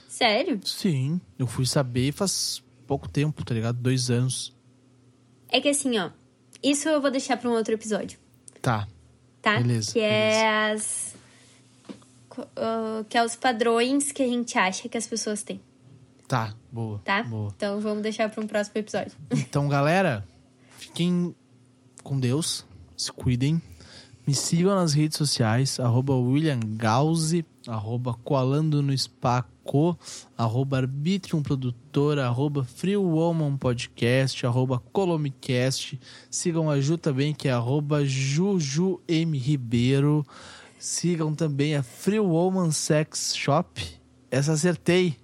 Sério? 0.09 0.59
Sim, 0.63 1.21
eu 1.37 1.47
fui 1.47 1.65
saber 1.65 2.11
faz 2.11 2.63
pouco 2.87 3.07
tempo, 3.07 3.45
tá 3.45 3.53
ligado? 3.53 3.77
Dois 3.77 4.09
anos. 4.09 4.53
É 5.49 5.61
que 5.61 5.69
assim, 5.69 5.97
ó. 5.97 6.09
Isso 6.63 6.87
eu 6.89 7.01
vou 7.01 7.11
deixar 7.11 7.37
pra 7.37 7.49
um 7.49 7.53
outro 7.53 7.73
episódio, 7.73 8.17
Tá. 8.61 8.87
tá? 9.41 9.57
Beleza, 9.59 9.91
Que 9.91 9.99
é 9.99 10.71
as. 10.71 11.13
co- 12.29 12.47
ah, 12.55 13.03
que 13.09 13.17
é 13.17 13.23
os 13.23 13.35
padrões 13.35 14.11
que 14.11 14.23
a 14.23 14.27
gente 14.27 14.57
acha 14.57 14.87
que 14.87 14.97
as 14.97 15.05
pessoas 15.05 15.43
têm, 15.43 15.59
Tá, 16.27 16.53
boa. 16.71 16.99
tá? 17.03 17.23
Boa. 17.23 17.51
Então 17.55 17.79
vamos 17.81 18.01
deixar 18.01 18.29
pra 18.29 18.41
um 18.43 18.47
próximo 18.47 18.77
episódio. 18.77 19.11
Então, 19.31 19.67
galera, 19.67 20.25
fiquem 20.77 21.35
com 22.01 22.19
Deus, 22.19 22.65
se 22.97 23.11
cuidem. 23.11 23.61
Me 24.25 24.33
sigam 24.33 24.73
nas 24.73 24.93
redes 24.93 25.17
sociais, 25.17 25.79
arroba 25.81 26.15
William 26.15 26.59
Gause, 26.77 27.45
arroba 27.67 28.13
Coalando 28.13 28.81
no 28.81 28.97
Spaco, 28.97 29.97
arroba 30.37 30.77
Arbitrium 30.77 31.41
Produtora, 31.41 32.25
arroba 32.25 32.63
Free 32.63 32.97
Woman 32.97 33.57
Podcast, 33.57 34.45
arroba 34.45 34.81
Colomicast. 34.91 35.99
Sigam 36.29 36.69
a 36.69 36.79
Ju 36.79 36.97
também, 36.97 37.33
que 37.33 37.47
é 37.47 37.51
arroba 37.51 38.05
Juju 38.05 38.99
M. 39.07 39.37
Ribeiro. 39.37 40.25
Sigam 40.79 41.33
também 41.33 41.75
a 41.75 41.83
Free 41.83 42.19
Woman 42.19 42.71
Sex 42.71 43.35
Shop. 43.35 43.81
Essa 44.29 44.53
acertei. 44.53 45.17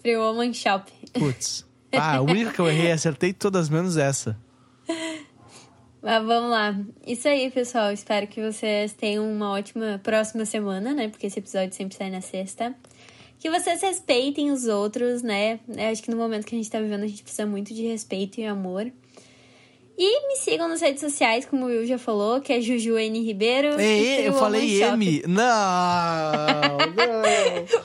Free 0.00 0.16
Woman 0.16 0.52
Shop. 0.52 0.92
Putz. 1.12 1.64
Ah, 1.92 2.16
a 2.16 2.20
única 2.22 2.52
que 2.52 2.60
eu 2.60 2.68
errei, 2.68 2.90
acertei 2.90 3.32
todas 3.32 3.68
menos 3.68 3.96
essa. 3.96 4.38
Mas 6.02 6.26
vamos 6.26 6.50
lá. 6.50 6.76
Isso 7.06 7.28
aí, 7.28 7.48
pessoal. 7.50 7.92
Espero 7.92 8.26
que 8.26 8.42
vocês 8.42 8.92
tenham 8.92 9.24
uma 9.30 9.52
ótima 9.52 10.00
próxima 10.02 10.44
semana, 10.44 10.92
né? 10.92 11.08
Porque 11.08 11.28
esse 11.28 11.38
episódio 11.38 11.72
sempre 11.74 11.96
sai 11.96 12.10
na 12.10 12.20
sexta. 12.20 12.74
Que 13.38 13.48
vocês 13.48 13.80
respeitem 13.80 14.50
os 14.50 14.66
outros, 14.66 15.22
né? 15.22 15.60
Eu 15.68 15.90
acho 15.90 16.02
que 16.02 16.10
no 16.10 16.16
momento 16.16 16.44
que 16.44 16.54
a 16.54 16.58
gente 16.58 16.70
tá 16.70 16.80
vivendo, 16.80 17.04
a 17.04 17.06
gente 17.06 17.22
precisa 17.22 17.46
muito 17.46 17.72
de 17.72 17.86
respeito 17.86 18.40
e 18.40 18.44
amor. 18.44 18.90
E 19.96 20.28
me 20.28 20.36
sigam 20.36 20.68
nas 20.68 20.80
redes 20.80 21.00
sociais, 21.00 21.44
como 21.44 21.66
o 21.66 21.68
Will 21.68 21.86
já 21.86 21.98
falou, 21.98 22.40
que 22.40 22.52
é 22.52 22.60
Juju 22.60 22.98
N 22.98 23.20
Ribeiro. 23.24 23.80
Ei, 23.80 24.26
eu 24.26 24.32
falei. 24.32 24.82
M. 24.82 25.22
Não, 25.28 25.44
não. 26.96 27.22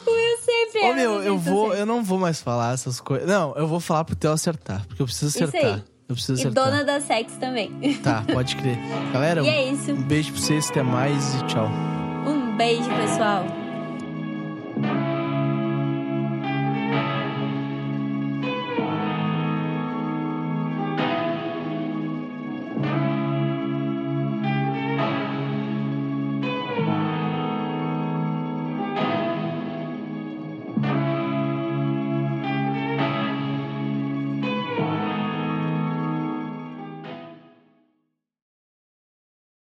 O 0.06 0.16
Will 0.16 0.38
sempre 0.40 0.80
Ô, 0.80 0.86
erra 0.86 0.96
meu, 0.96 1.24
eu 1.24 1.38
vou, 1.38 1.74
eu 1.76 1.86
não 1.86 2.04
vou 2.04 2.18
mais 2.18 2.42
falar 2.42 2.74
essas 2.74 3.00
coisas. 3.00 3.28
Não, 3.28 3.54
eu 3.56 3.68
vou 3.68 3.80
falar 3.80 4.06
pro 4.06 4.16
teu 4.16 4.32
acertar, 4.32 4.86
porque 4.88 5.02
eu 5.02 5.06
preciso 5.06 5.36
Isso 5.36 5.44
acertar. 5.44 5.76
aí. 5.76 5.97
Eu 6.10 6.16
preciso 6.16 6.40
E 6.40 6.48
acertar. 6.48 6.66
dona 6.72 6.84
da 6.86 7.02
sex 7.02 7.34
também. 7.40 7.72
Tá, 8.04 8.24
pode 8.32 8.56
crer. 8.56 8.78
Galera, 9.12 9.42
E 9.46 9.50
é 9.50 9.72
isso. 9.72 9.92
um 9.92 10.02
beijo 10.02 10.32
pra 10.32 10.42
vocês, 10.42 10.70
até 10.70 10.82
mais 10.84 11.36
e 11.36 11.46
tchau. 11.48 11.70
Um 12.26 12.56
beijo, 12.56 12.88
pessoal. 12.96 13.46